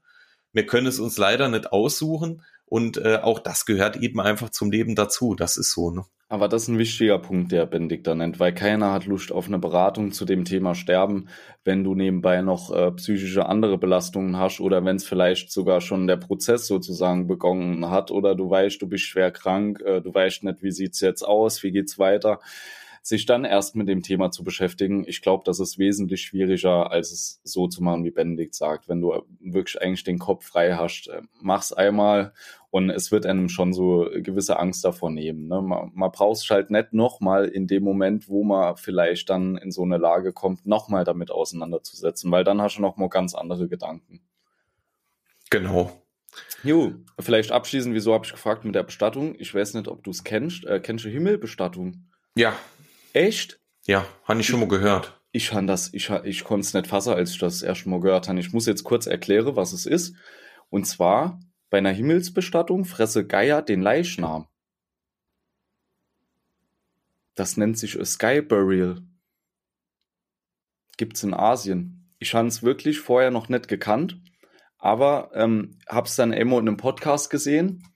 Wir 0.53 0.65
können 0.65 0.87
es 0.87 0.99
uns 0.99 1.17
leider 1.17 1.47
nicht 1.47 1.71
aussuchen 1.71 2.43
und 2.71 2.95
äh, 2.99 3.17
auch 3.21 3.39
das 3.39 3.65
gehört 3.65 3.97
eben 3.97 4.21
einfach 4.21 4.49
zum 4.49 4.71
Leben 4.71 4.95
dazu. 4.95 5.36
Das 5.36 5.57
ist 5.57 5.73
so. 5.73 5.91
Ne? 5.91 6.05
Aber 6.29 6.47
das 6.47 6.63
ist 6.63 6.67
ein 6.69 6.77
wichtiger 6.77 7.19
Punkt, 7.19 7.51
der 7.51 7.65
Benedikt 7.65 8.07
da 8.07 8.15
nennt, 8.15 8.39
weil 8.39 8.53
keiner 8.53 8.93
hat 8.93 9.05
Lust 9.07 9.34
auf 9.34 9.47
eine 9.47 9.60
Beratung 9.60 10.13
zu 10.13 10.23
dem 10.23 10.45
Thema 10.45 10.73
Sterben, 10.73 11.27
wenn 11.65 11.84
du 11.84 11.95
nebenbei 11.95 12.41
noch 12.41 12.73
äh, 12.73 12.91
psychische 12.91 13.45
andere 13.45 13.77
Belastungen 13.77 14.38
hast 14.38 14.62
oder 14.62 14.86
wenn 14.86 14.95
es 14.95 15.03
vielleicht 15.03 15.51
sogar 15.51 15.81
schon 15.81 16.07
der 16.07 16.15
Prozess 16.15 16.65
sozusagen 16.65 17.27
begonnen 17.27 17.89
hat 17.89 18.10
oder 18.10 18.36
du 18.36 18.49
weißt, 18.49 18.81
du 18.81 18.88
bist 18.88 19.03
schwer 19.03 19.31
krank, 19.31 19.81
äh, 19.81 19.99
du 19.99 20.13
weißt 20.13 20.45
nicht, 20.45 20.63
wie 20.63 20.71
sieht's 20.71 21.01
jetzt 21.01 21.23
aus, 21.23 21.63
wie 21.63 21.73
geht's 21.73 21.99
weiter 21.99 22.39
sich 23.03 23.25
dann 23.25 23.45
erst 23.45 23.75
mit 23.75 23.88
dem 23.89 24.03
Thema 24.03 24.31
zu 24.31 24.43
beschäftigen. 24.43 25.05
Ich 25.07 25.21
glaube, 25.21 25.43
das 25.45 25.60
ist 25.60 25.79
wesentlich 25.79 26.21
schwieriger, 26.21 26.91
als 26.91 27.12
es 27.12 27.41
so 27.43 27.67
zu 27.67 27.81
machen, 27.84 28.03
wie 28.03 28.12
Benedikt 28.12 28.53
sagt. 28.53 28.88
Wenn 28.89 29.01
du 29.01 29.23
wirklich 29.39 29.81
eigentlich 29.81 30.03
den 30.03 30.19
Kopf 30.19 30.45
frei 30.45 30.73
hast, 30.75 31.07
äh, 31.07 31.21
mach's 31.41 31.73
einmal 31.73 32.34
und 32.71 32.89
es 32.89 33.12
wird 33.12 33.25
einem 33.25 33.49
schon 33.49 33.73
so 33.73 34.10
gewisse 34.12 34.57
Angst 34.57 34.84
davor 34.84 35.12
nehmen. 35.12 35.47
Ne? 35.47 35.62
Man, 35.62 35.91
man 35.93 36.12
braucht 36.12 36.38
es 36.41 36.49
halt 36.49 36.71
nicht 36.71 36.93
nochmal 36.93 37.45
in 37.45 37.67
dem 37.67 37.84
Moment, 37.84 38.27
wo 38.27 38.43
man 38.43 38.77
vielleicht 38.77 39.29
dann 39.29 39.57
in 39.57 39.71
so 39.71 39.84
eine 39.84 39.97
Lage 39.97 40.34
kommt, 40.34 40.65
nochmal 40.65 41.03
damit 41.03 41.29
auseinanderzusetzen, 41.29 42.31
weil 42.31 42.43
dann 42.43 42.62
hast 42.62 42.77
du 42.77 42.81
nochmal 42.81 43.10
ganz 43.10 43.36
andere 43.36 43.67
Gedanken. 43.67 44.21
Genau. 45.49 45.91
Jo, 46.63 46.93
vielleicht 47.19 47.51
abschließend, 47.51 47.93
wieso 47.93 48.13
habe 48.13 48.25
ich 48.25 48.31
gefragt 48.31 48.65
mit 48.65 48.73
der 48.73 48.84
Bestattung? 48.84 49.36
Ich 49.38 49.53
weiß 49.53 49.73
nicht, 49.75 49.88
ob 49.88 50.03
du 50.03 50.12
es 50.12 50.23
kennst. 50.23 50.65
Äh, 50.65 50.79
kennst 50.79 51.03
du 51.03 51.10
Himmelbestattung? 51.10 52.05
Ja, 52.36 52.55
Echt? 53.13 53.60
Ja, 53.86 54.05
habe 54.25 54.39
ich 54.39 54.47
schon 54.47 54.60
mal 54.60 54.69
gehört. 54.69 55.19
Ich 55.31 55.49
kann 55.49 55.67
das, 55.67 55.93
ich, 55.93 56.10
ich 56.10 56.43
konnte 56.43 56.65
es 56.65 56.73
nicht 56.73 56.88
fassen, 56.88 57.13
als 57.13 57.31
ich 57.31 57.39
das 57.39 57.62
erst 57.62 57.86
mal 57.88 57.99
gehört 57.99 58.27
habe. 58.27 58.39
Ich 58.39 58.53
muss 58.53 58.65
jetzt 58.65 58.84
kurz 58.84 59.05
erklären, 59.05 59.55
was 59.55 59.73
es 59.73 59.86
ist. 59.86 60.15
Und 60.69 60.86
zwar, 60.86 61.39
bei 61.71 61.77
einer 61.77 61.91
Himmelsbestattung 61.91 62.86
fresse 62.86 63.25
Geier 63.25 63.62
den 63.62 63.81
Leichnam. 63.81 64.47
Das 67.34 67.55
nennt 67.55 67.77
sich 67.79 67.99
a 67.99 68.05
Sky 68.05 68.41
Burial. 68.41 69.01
Gibt's 70.97 71.23
in 71.23 71.34
Asien. 71.34 72.13
Ich 72.19 72.36
habe 72.36 72.49
es 72.49 72.62
wirklich 72.62 72.99
vorher 72.99 73.31
noch 73.31 73.47
nicht 73.47 73.69
gekannt, 73.69 74.21
aber 74.77 75.31
ähm, 75.34 75.79
hab's 75.88 76.17
dann 76.17 76.34
immer 76.34 76.60
in 76.60 76.67
einem 76.67 76.77
Podcast 76.77 77.29
gesehen. 77.29 77.88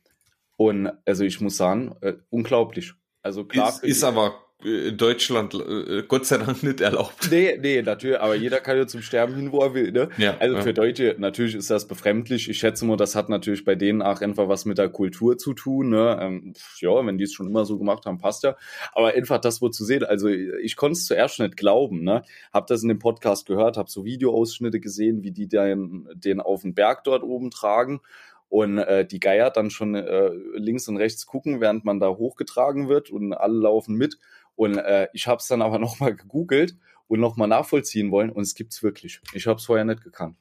Und 0.56 0.92
also 1.06 1.26
ich 1.26 1.42
muss 1.42 1.58
sagen, 1.58 1.98
äh, 2.00 2.14
unglaublich. 2.30 2.94
Also 3.22 3.44
klar. 3.44 3.70
Ist, 3.70 3.84
ist 3.84 4.04
aber 4.06 4.45
in 4.66 4.98
Deutschland 4.98 5.54
äh, 5.54 6.04
Gott 6.08 6.26
sei 6.26 6.38
Dank 6.38 6.64
nicht 6.64 6.82
erlaubt. 6.82 7.30
Nee, 7.30 7.58
nee, 7.62 7.82
natürlich, 7.82 8.20
aber 8.20 8.36
jeder 8.36 8.60
kann 8.60 8.78
ja 8.78 8.88
zum 8.88 9.02
Sterben 9.02 9.36
hin, 9.36 9.52
wo 9.52 9.60
er 9.62 9.74
will, 9.74 9.92
ne? 9.92 10.10
Ja, 10.18 10.38
also 10.40 10.62
für 10.62 10.74
Deutsche, 10.74 11.16
natürlich 11.20 11.56
ist 11.56 11.70
das 11.70 11.88
befremdlich. 11.88 12.50
Ich 12.50 12.58
schätze 12.58 12.86
mal, 12.86 12.98
das 12.98 13.16
hat 13.16 13.30
natürlich 13.30 13.64
bei 13.64 13.76
denen 13.76 14.02
auch 14.02 14.22
einfach 14.22 14.48
was 14.48 14.66
mit 14.66 14.78
der 14.78 14.90
Kultur 14.90 15.38
zu 15.38 15.54
tun, 15.54 15.90
ne? 15.90 16.18
Ähm, 16.20 16.54
ja, 16.80 17.06
wenn 17.06 17.18
die 17.18 17.26
es 17.26 17.34
schon 17.34 17.48
immer 17.48 17.66
so 17.66 17.78
gemacht 17.78 18.06
haben, 18.06 18.18
passt 18.18 18.44
ja. 18.44 18.56
Aber 18.94 19.10
einfach 19.10 19.40
das 19.40 19.62
wo 19.62 19.70
zu 19.70 19.86
sehen, 19.86 20.04
also 20.04 20.28
ich 20.28 20.76
konnte 20.76 20.94
es 20.94 21.06
zuerst 21.06 21.40
nicht 21.40 21.58
glauben, 21.58 22.04
ne? 22.04 22.24
Hab 22.52 22.68
das 22.68 22.82
in 22.82 22.90
dem 22.90 23.00
Podcast 23.00 23.46
gehört, 23.46 23.78
hab 23.78 23.90
so 23.90 24.04
Videoausschnitte 24.04 24.80
gesehen, 24.80 25.24
wie 25.24 25.32
die 25.32 25.48
den, 25.48 26.10
den 26.16 26.42
auf 26.42 26.64
den 26.64 26.74
Berg 26.74 27.04
dort 27.04 27.24
oben 27.24 27.52
tragen 27.52 28.02
und 28.50 28.78
äh, 28.78 29.06
die 29.06 29.20
Geier 29.20 29.50
dann 29.50 29.70
schon 29.70 29.96
äh, 29.96 30.30
links 30.56 30.88
und 30.88 30.98
rechts 30.98 31.26
gucken, 31.26 31.62
während 31.62 31.84
man 31.86 32.00
da 32.00 32.10
hochgetragen 32.10 32.88
wird 32.88 33.10
und 33.10 33.34
alle 33.34 33.60
laufen 33.60 33.96
mit 33.96 34.18
und 34.56 34.78
äh, 34.78 35.08
ich 35.14 35.28
habe 35.28 35.40
es 35.40 35.48
dann 35.48 35.62
aber 35.62 35.80
nochmal 35.80 36.16
gegoogelt 36.16 36.76
und 37.08 37.20
nochmal 37.20 37.48
nachvollziehen 37.48 38.12
wollen 38.12 38.32
und 38.32 38.44
es 38.44 38.56
gibt's 38.56 38.82
wirklich. 38.84 39.22
Ich 39.34 39.48
habe 39.48 39.60
es 39.60 39.66
vorher 39.66 39.86
nicht 39.86 40.04
gekannt. 40.04 40.38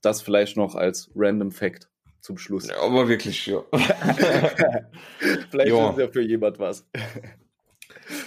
Das 0.00 0.20
vielleicht 0.20 0.56
noch 0.56 0.74
als 0.74 1.10
random 1.14 1.52
Fact 1.52 1.88
zum 2.20 2.38
Schluss. 2.38 2.68
Ja, 2.68 2.80
aber 2.80 3.08
wirklich, 3.08 3.46
ja. 3.46 3.62
vielleicht 5.50 5.70
ja. 5.70 5.90
ist 5.90 5.98
ja 5.98 6.08
für 6.08 6.22
jemand 6.22 6.58
was. 6.58 6.86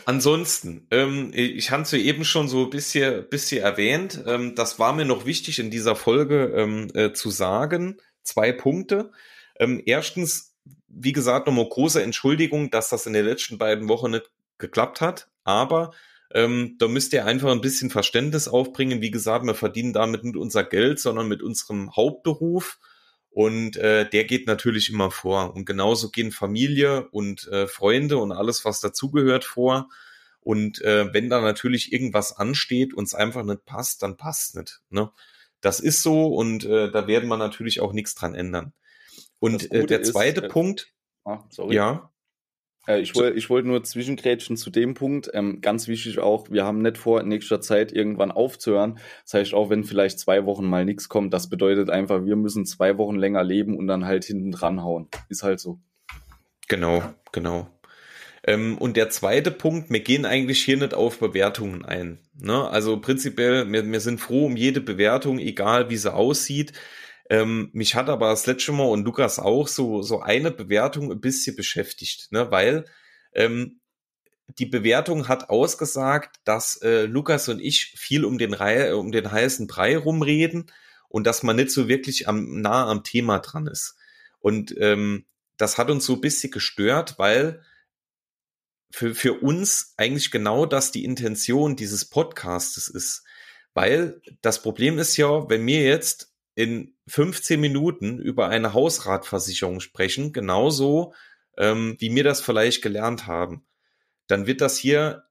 Ansonsten, 0.06 0.88
ähm, 0.92 1.32
ich 1.34 1.72
hatte 1.72 1.84
es 1.84 1.92
ja 1.92 1.98
eben 1.98 2.24
schon 2.24 2.48
so 2.48 2.66
ein 2.66 2.70
bisschen, 2.70 3.28
bisschen 3.30 3.64
erwähnt. 3.64 4.24
Ähm, 4.26 4.56
das 4.56 4.80
war 4.80 4.94
mir 4.94 5.06
noch 5.06 5.26
wichtig 5.26 5.60
in 5.60 5.72
dieser 5.72 5.96
Folge 5.96 6.54
ähm, 6.56 6.90
äh, 6.94 7.14
zu 7.14 7.30
sagen. 7.30 7.98
Zwei 8.24 8.52
Punkte. 8.52 9.12
Ähm, 9.60 9.82
erstens, 9.86 10.56
wie 10.88 11.12
gesagt, 11.12 11.48
nochmal 11.48 11.68
große 11.68 12.02
Entschuldigung, 12.02 12.70
dass 12.70 12.90
das 12.90 13.06
in 13.06 13.14
den 13.14 13.26
letzten 13.26 13.58
beiden 13.58 13.90
Wochen 13.90 14.12
nicht 14.12 14.30
geklappt 14.58 15.02
hat. 15.02 15.30
Aber 15.44 15.92
Ähm, 16.34 16.76
da 16.80 16.88
müsst 16.90 17.14
ihr 17.14 17.26
einfach 17.26 17.52
ein 17.52 17.62
bisschen 17.62 17.90
Verständnis 17.90 18.48
aufbringen. 18.50 19.00
Wie 19.00 19.12
gesagt, 19.12 19.46
wir 19.46 19.56
verdienen 19.56 19.94
damit 19.94 20.24
nicht 20.24 20.36
unser 20.36 20.64
Geld, 20.66 21.00
sondern 21.00 21.28
mit 21.30 21.42
unserem 21.42 21.96
Hauptberuf. 21.96 22.80
Und 23.30 23.78
äh, 23.78 24.10
der 24.10 24.26
geht 24.26 24.48
natürlich 24.48 24.90
immer 24.90 25.12
vor. 25.12 25.56
Und 25.56 25.66
genauso 25.66 26.10
gehen 26.10 26.32
Familie 26.32 27.08
und 27.12 27.48
äh, 27.48 27.68
Freunde 27.68 28.18
und 28.18 28.32
alles, 28.34 28.66
was 28.66 28.82
dazugehört, 28.82 29.46
vor. 29.46 29.88
Und 30.42 30.82
äh, 30.82 31.14
wenn 31.14 31.30
da 31.30 31.40
natürlich 31.42 31.94
irgendwas 31.94 32.36
ansteht 32.36 32.94
und 32.94 33.06
es 33.06 33.14
einfach 33.14 33.44
nicht 33.44 33.64
passt, 33.66 34.04
dann 34.04 34.18
passt 34.18 34.56
nicht. 34.56 34.82
Ne? 34.90 35.12
Das 35.62 35.80
ist 35.80 36.02
so 36.04 36.28
und 36.28 36.66
äh, 36.66 36.92
da 36.92 37.08
werden 37.08 37.30
wir 37.30 37.38
natürlich 37.38 37.80
auch 37.80 37.94
nichts 37.94 38.14
dran 38.14 38.36
ändern. 38.36 38.74
Und 39.40 39.72
äh, 39.72 39.86
der 39.86 40.04
zweite 40.04 40.42
ist, 40.42 40.46
äh, 40.48 40.50
Punkt, 40.50 40.94
ah, 41.24 41.44
sorry. 41.50 41.76
ja. 41.76 42.12
Äh, 42.88 43.00
ich 43.00 43.16
wollte 43.16 43.38
ich 43.38 43.50
wollte 43.50 43.68
nur 43.68 43.84
zwischengrätschen 43.84 44.58
zu 44.58 44.70
dem 44.70 44.94
Punkt. 44.94 45.30
Ähm, 45.34 45.62
ganz 45.62 45.88
wichtig 45.88 46.20
auch, 46.20 46.50
wir 46.50 46.66
haben 46.66 46.82
nicht 46.82 46.98
vor, 46.98 47.22
in 47.22 47.28
nächster 47.28 47.62
Zeit 47.62 47.92
irgendwann 47.92 48.32
aufzuhören. 48.32 49.00
Das 49.24 49.34
heißt, 49.34 49.54
auch 49.54 49.70
wenn 49.70 49.84
vielleicht 49.84 50.20
zwei 50.20 50.46
Wochen 50.46 50.66
mal 50.66 50.86
nichts 50.86 51.10
kommt, 51.10 51.34
das 51.34 51.50
bedeutet 51.50 51.90
einfach, 51.90 52.26
wir 52.26 52.36
müssen 52.36 52.66
zwei 52.66 52.98
Wochen 52.98 53.16
länger 53.16 53.44
leben 53.44 53.78
und 53.78 53.88
dann 53.88 54.06
halt 54.06 54.26
hinten 54.26 54.52
dran 54.52 54.84
hauen. 54.84 55.08
Ist 55.30 55.44
halt 55.44 55.60
so. 55.60 55.80
Genau, 56.68 57.04
genau. 57.32 57.68
Ähm, 58.48 58.78
und 58.78 58.96
der 58.96 59.10
zweite 59.10 59.52
Punkt, 59.52 59.90
wir 59.90 60.02
gehen 60.02 60.26
eigentlich 60.26 60.64
hier 60.64 60.78
nicht 60.78 60.94
auf 60.94 61.20
Bewertungen 61.20 61.84
ein. 61.84 62.20
Ne? 62.40 62.70
Also 62.70 63.00
prinzipiell, 63.00 63.72
wir, 63.72 63.92
wir 63.92 64.00
sind 64.00 64.20
froh 64.20 64.46
um 64.46 64.56
jede 64.56 64.82
Bewertung, 64.82 65.40
egal 65.40 65.90
wie 65.90 65.98
sie 65.98 66.14
aussieht. 66.14 66.74
Ähm, 67.30 67.70
mich 67.74 67.96
hat 67.96 68.10
aber 68.10 68.30
das 68.30 68.46
letzte 68.46 68.72
Mal 68.72 68.86
und 68.88 69.04
Lukas 69.04 69.40
auch 69.40 69.68
so, 69.68 70.02
so 70.02 70.22
eine 70.22 70.52
Bewertung 70.52 71.12
ein 71.12 71.22
bisschen 71.22 71.56
beschäftigt, 71.56 72.32
ne? 72.32 72.52
weil 72.52 72.86
ähm, 73.34 73.80
die 74.48 74.68
Bewertung 74.68 75.28
hat 75.28 75.50
ausgesagt, 75.50 76.38
dass 76.44 76.80
äh, 76.84 77.06
Lukas 77.06 77.50
und 77.50 77.60
ich 77.60 77.96
viel 77.98 78.26
um 78.26 78.38
den, 78.38 78.54
Reihe, 78.54 78.96
um 78.98 79.12
den 79.12 79.32
heißen 79.32 79.66
Brei 79.66 79.98
rumreden 79.98 80.72
und 81.10 81.26
dass 81.26 81.42
man 81.42 81.56
nicht 81.56 81.72
so 81.72 81.88
wirklich 81.88 82.28
am, 82.28 82.62
nah 82.62 82.88
am 82.88 83.04
Thema 83.04 83.40
dran 83.40 83.68
ist. 83.68 83.96
Und 84.40 84.76
ähm, 84.80 85.26
das 85.58 85.78
hat 85.78 85.90
uns 85.90 86.06
so 86.06 86.14
ein 86.14 86.22
bisschen 86.22 86.52
gestört, 86.52 87.18
weil 87.18 87.64
für, 88.92 89.16
für 89.16 89.34
uns 89.34 89.94
eigentlich 89.98 90.30
genau 90.30 90.66
das 90.66 90.92
die 90.92 91.04
Intention 91.04 91.76
dieses 91.76 92.06
Podcastes 92.06 92.88
ist. 92.88 93.24
Weil 93.74 94.22
das 94.42 94.62
Problem 94.62 95.00
ist 95.00 95.18
ja, 95.18 95.50
wenn 95.50 95.66
wir 95.66 95.82
jetzt 95.82 96.34
in 96.54 96.95
15 97.08 97.60
Minuten 97.60 98.20
über 98.20 98.50
eine 98.50 98.74
Hausratversicherung 98.74 99.80
sprechen, 99.80 100.34
genauso 100.34 101.14
ähm, 101.58 101.96
wie 102.00 102.14
wir 102.14 102.24
das 102.24 102.42
vielleicht 102.42 102.82
gelernt 102.82 103.28
haben, 103.28 103.66
dann 104.28 104.48
wird 104.48 104.62
das 104.62 104.78
hier 104.78 105.24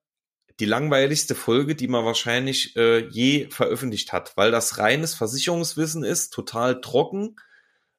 die 0.61 0.67
langweiligste 0.67 1.35
Folge, 1.35 1.75
die 1.75 1.89
man 1.89 2.05
wahrscheinlich 2.05 2.77
äh, 2.77 3.09
je 3.09 3.51
veröffentlicht 3.51 4.13
hat, 4.13 4.37
weil 4.37 4.53
das 4.53 4.79
reines 4.79 5.15
Versicherungswissen 5.15 6.05
ist, 6.05 6.33
total 6.33 6.81
trocken, 6.81 7.37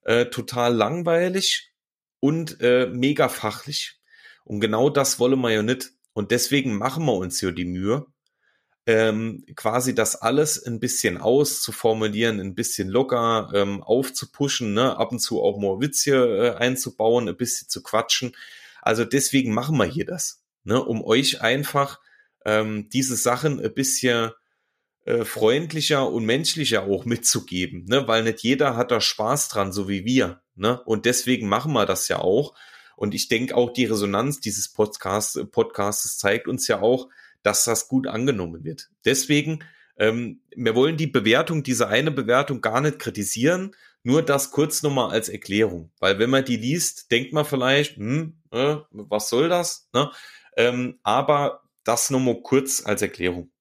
äh, 0.03 0.27
total 0.27 0.73
langweilig 0.73 1.73
und 2.21 2.61
äh, 2.61 2.87
mega 2.87 3.27
fachlich. 3.27 3.99
Und 4.45 4.61
genau 4.61 4.89
das 4.89 5.19
wollen 5.19 5.39
wir 5.41 5.51
ja 5.51 5.63
nicht. 5.63 5.91
Und 6.13 6.31
deswegen 6.31 6.77
machen 6.77 7.05
wir 7.05 7.13
uns 7.13 7.41
ja 7.41 7.51
die 7.51 7.65
Mühe, 7.65 8.05
ähm, 8.87 9.45
quasi 9.55 9.95
das 9.95 10.15
alles 10.15 10.63
ein 10.63 10.79
bisschen 10.79 11.17
auszuformulieren, 11.17 12.39
ein 12.39 12.53
bisschen 12.53 12.87
locker 12.87 13.51
ähm, 13.53 13.81
aufzupuschen, 13.81 14.73
ne? 14.73 14.97
ab 14.97 15.11
und 15.11 15.19
zu 15.19 15.41
auch 15.41 15.59
mal 15.59 15.79
Witze 15.79 16.15
äh, 16.15 16.55
einzubauen, 16.55 17.27
ein 17.27 17.37
bisschen 17.37 17.67
zu 17.67 17.81
quatschen. 17.81 18.35
Also 18.81 19.03
deswegen 19.03 19.53
machen 19.53 19.77
wir 19.77 19.85
hier 19.85 20.05
das, 20.05 20.43
ne? 20.63 20.83
um 20.83 21.03
euch 21.03 21.41
einfach 21.41 21.99
ähm, 22.45 22.89
diese 22.89 23.15
Sachen 23.15 23.59
ein 23.59 23.73
bisschen 23.73 24.31
äh, 25.05 25.25
freundlicher 25.25 26.07
und 26.11 26.25
menschlicher 26.25 26.83
auch 26.83 27.05
mitzugeben, 27.05 27.85
ne? 27.85 28.07
weil 28.07 28.23
nicht 28.23 28.41
jeder 28.41 28.75
hat 28.75 28.91
da 28.91 29.01
Spaß 29.01 29.49
dran, 29.49 29.71
so 29.71 29.89
wie 29.89 30.05
wir. 30.05 30.41
Ne? 30.53 30.79
Und 30.83 31.05
deswegen 31.05 31.49
machen 31.49 31.73
wir 31.73 31.87
das 31.87 32.07
ja 32.07 32.19
auch. 32.19 32.53
Und 32.95 33.13
ich 33.13 33.27
denke 33.27 33.55
auch 33.55 33.73
die 33.73 33.85
Resonanz 33.85 34.39
dieses 34.39 34.71
Podcast, 34.71 35.51
Podcasts 35.51 36.17
zeigt 36.17 36.47
uns 36.47 36.67
ja 36.67 36.81
auch, 36.81 37.09
dass 37.45 37.63
das 37.63 37.87
gut 37.87 38.07
angenommen 38.07 38.63
wird. 38.63 38.89
Deswegen, 39.05 39.63
ähm, 39.97 40.41
wir 40.55 40.75
wollen 40.75 40.97
die 40.97 41.07
Bewertung, 41.07 41.63
diese 41.63 41.87
eine 41.87 42.11
Bewertung 42.11 42.61
gar 42.61 42.81
nicht 42.81 42.99
kritisieren, 42.99 43.75
nur 44.03 44.23
das 44.23 44.51
kurz 44.51 44.83
nochmal 44.83 45.11
als 45.11 45.29
Erklärung. 45.29 45.91
Weil 45.99 46.19
wenn 46.19 46.29
man 46.29 46.43
die 46.43 46.57
liest, 46.57 47.11
denkt 47.11 47.33
man 47.33 47.45
vielleicht, 47.45 47.97
hm, 47.97 48.37
äh, 48.51 48.77
was 48.89 49.29
soll 49.29 49.49
das? 49.49 49.89
Ne? 49.93 50.11
Ähm, 50.57 50.99
aber 51.03 51.61
das 51.83 52.09
nochmal 52.09 52.41
kurz 52.41 52.83
als 52.85 53.01
Erklärung. 53.01 53.51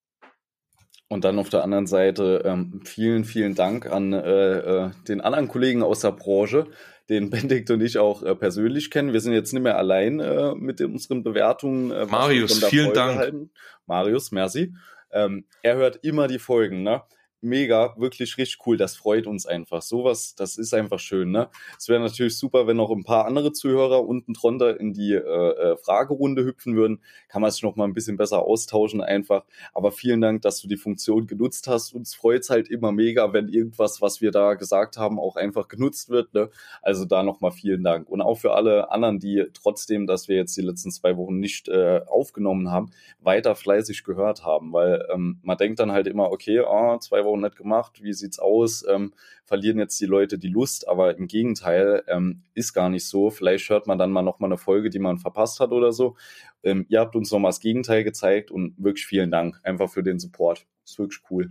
Und 1.09 1.25
dann 1.25 1.39
auf 1.39 1.51
der 1.51 1.63
anderen 1.63 1.87
Seite 1.87 2.43
ähm, 2.45 2.81
vielen, 2.85 3.25
vielen 3.25 3.55
Dank 3.55 3.87
an 3.87 4.13
äh, 4.15 4.59
äh, 4.59 4.91
den 5.07 5.21
anderen 5.21 5.49
Kollegen 5.49 5.83
aus 5.83 6.01
der 6.01 6.13
Branche, 6.13 6.67
den 7.09 7.31
Benedikt 7.31 7.71
und 7.71 7.81
ich 7.81 7.99
auch 7.99 8.23
äh, 8.23 8.35
persönlich 8.35 8.91
kennen. 8.91 9.13
Wir 9.13 9.21
sind 9.21 9.33
jetzt 9.33 9.53
nicht 9.53 9.63
mehr 9.63 9.79
allein 9.79 10.21
äh, 10.21 10.55
mit 10.55 10.81
unseren 10.81 11.23
Bewertungen. 11.23 11.91
Äh, 11.91 12.07
Marius, 12.07 12.65
vielen 12.65 12.87
Folge 12.87 12.99
Dank. 12.99 13.19
Halten. 13.19 13.51
Marius, 13.87 14.33
merci. 14.33 14.75
Ähm, 15.13 15.45
er 15.63 15.77
hört 15.77 16.05
immer 16.05 16.29
die 16.29 16.39
Folgen, 16.39 16.83
ne? 16.83 17.03
Mega, 17.45 17.95
wirklich 17.97 18.37
richtig 18.39 18.59
cool. 18.67 18.77
Das 18.77 18.97
freut 18.97 19.27
uns 19.27 19.47
einfach. 19.47 19.83
Sowas, 19.83 20.35
das 20.35 20.57
ist 20.57 20.75
einfach 20.75 20.99
schön. 20.99 21.31
Ne? 21.31 21.49
Es 21.79 21.89
wäre 21.89 22.01
natürlich 22.01 22.39
super, 22.39 22.67
wenn 22.67 22.77
noch 22.77 22.91
ein 22.91 23.05
paar 23.05 23.27
andere 23.27 23.53
Zuhörer 23.53 24.05
unten 24.05 24.33
drunter 24.33 24.81
in 24.81 24.93
die 24.93 25.13
äh, 25.13 25.19
äh, 25.21 25.77
Fragerunde 25.77 26.45
hüpfen 26.45 26.77
würden. 26.77 27.01
Kann 27.29 27.43
man 27.43 27.51
sich 27.51 27.63
noch 27.63 27.77
mal 27.77 27.85
ein 27.85 27.95
bisschen 27.95 28.17
besser 28.17 28.43
austauschen 28.43 29.01
einfach. 29.01 29.45
Aber 29.73 29.93
vielen 29.93 30.21
Dank, 30.21 30.43
dass 30.43 30.61
du 30.61 30.69
die 30.69 30.77
Funktion 30.77 31.27
genutzt 31.27 31.69
hast. 31.69 31.95
Uns 31.95 32.15
freut's 32.15 32.51
halt 32.51 32.69
immer 32.69 32.93
mega, 32.93 33.33
wenn 33.33 33.49
irgendwas, 33.49 34.01
was 34.01 34.21
wir 34.21 34.31
da 34.31 34.55
gesagt 34.55 34.97
haben, 34.97 35.19
auch 35.19 35.37
einfach 35.37 35.69
genutzt 35.69 36.09
wird. 36.11 36.35
Ne? 36.35 36.51
Also 36.83 37.05
da 37.05 37.23
noch 37.23 37.41
mal 37.41 37.51
vielen 37.51 37.85
Dank. 37.85 38.09
Und 38.09 38.23
auch 38.23 38.39
für 38.39 38.55
alle 38.55 38.91
anderen, 38.91 39.19
die 39.19 39.45
trotzdem, 39.53 40.07
dass 40.07 40.29
wir 40.29 40.37
jetzt 40.37 40.57
die 40.57 40.63
letzten 40.63 40.91
zwei 40.91 41.17
Wochen 41.17 41.39
nicht 41.39 41.69
äh, 41.69 42.01
aufgenommen 42.07 42.71
haben, 42.71 42.91
weiter 43.21 43.55
fleißig 43.55 44.05
gehört 44.05 44.45
haben. 44.45 44.73
Weil 44.73 45.07
ähm, 45.13 45.39
man 45.43 45.59
denkt 45.59 45.79
dann 45.79 45.93
halt 45.93 46.07
immer, 46.07 46.31
okay, 46.31 46.61
oh, 46.61 46.99
zwei 46.99 47.25
Wochen 47.25 47.34
Euro 47.35 47.37
nicht 47.37 47.57
gemacht, 47.57 48.03
wie 48.03 48.13
sieht's 48.13 48.39
aus? 48.39 48.85
Ähm, 48.89 49.13
verlieren 49.45 49.79
jetzt 49.79 50.01
die 50.01 50.07
Leute 50.07 50.39
die 50.39 50.49
Lust, 50.49 50.89
aber 50.89 51.17
im 51.17 51.27
Gegenteil 51.27 52.03
ähm, 52.07 52.43
ist 52.55 52.73
gar 52.73 52.89
nicht 52.89 53.07
so. 53.07 53.31
Vielleicht 53.31 53.69
hört 53.69 53.87
man 53.87 53.99
dann 53.99 54.13
mal 54.13 54.23
noch 54.23 54.39
mal 54.41 54.47
eine 54.47 54.59
Folge, 54.59 54.91
die 54.91 54.99
man 54.99 55.19
verpasst 55.19 55.61
hat 55.61 55.73
oder 55.73 55.93
so. 55.93 56.17
Ähm, 56.63 56.87
ihr 56.89 57.01
habt 57.01 57.17
uns 57.17 57.31
noch 57.31 57.39
mal 57.39 57.49
das 57.49 57.61
Gegenteil 57.61 58.05
gezeigt 58.05 58.51
und 58.51 58.75
wirklich 58.79 59.07
vielen 59.07 59.31
Dank 59.31 59.61
einfach 59.65 59.91
für 59.91 60.03
den 60.03 60.19
Support. 60.19 60.67
Ist 60.85 60.99
wirklich 60.99 61.21
cool. 61.31 61.51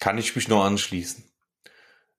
Kann 0.00 0.18
ich 0.18 0.34
mich 0.36 0.48
nur 0.48 0.64
anschließen. 0.64 1.24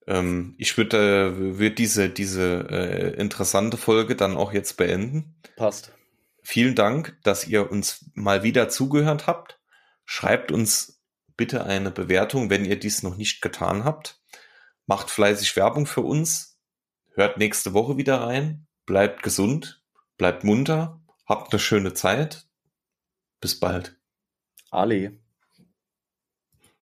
Ähm, 0.07 0.55
ich 0.57 0.77
würde 0.77 1.33
äh, 1.35 1.59
würd 1.59 1.79
diese, 1.79 2.09
diese 2.09 2.67
äh, 2.69 3.19
interessante 3.19 3.77
Folge 3.77 4.15
dann 4.15 4.37
auch 4.37 4.53
jetzt 4.53 4.77
beenden. 4.77 5.35
Passt. 5.55 5.91
Vielen 6.43 6.75
Dank, 6.75 7.17
dass 7.23 7.47
ihr 7.47 7.71
uns 7.71 8.11
mal 8.13 8.43
wieder 8.43 8.69
zugehört 8.69 9.25
habt. 9.25 9.59
Schreibt 10.05 10.51
uns 10.51 10.94
bitte 11.37 11.65
eine 11.65 11.91
Bewertung, 11.91 12.49
wenn 12.49 12.65
ihr 12.65 12.79
dies 12.79 13.03
noch 13.03 13.17
nicht 13.17 13.41
getan 13.41 13.83
habt. 13.83 14.21
Macht 14.85 15.09
fleißig 15.09 15.55
Werbung 15.55 15.85
für 15.85 16.01
uns. 16.01 16.59
Hört 17.13 17.37
nächste 17.37 17.73
Woche 17.73 17.97
wieder 17.97 18.21
rein. 18.21 18.67
Bleibt 18.85 19.23
gesund. 19.23 19.83
Bleibt 20.17 20.43
munter. 20.43 21.01
Habt 21.25 21.51
eine 21.51 21.59
schöne 21.59 21.93
Zeit. 21.93 22.47
Bis 23.41 23.59
bald. 23.59 23.99
Ali. 24.69 25.19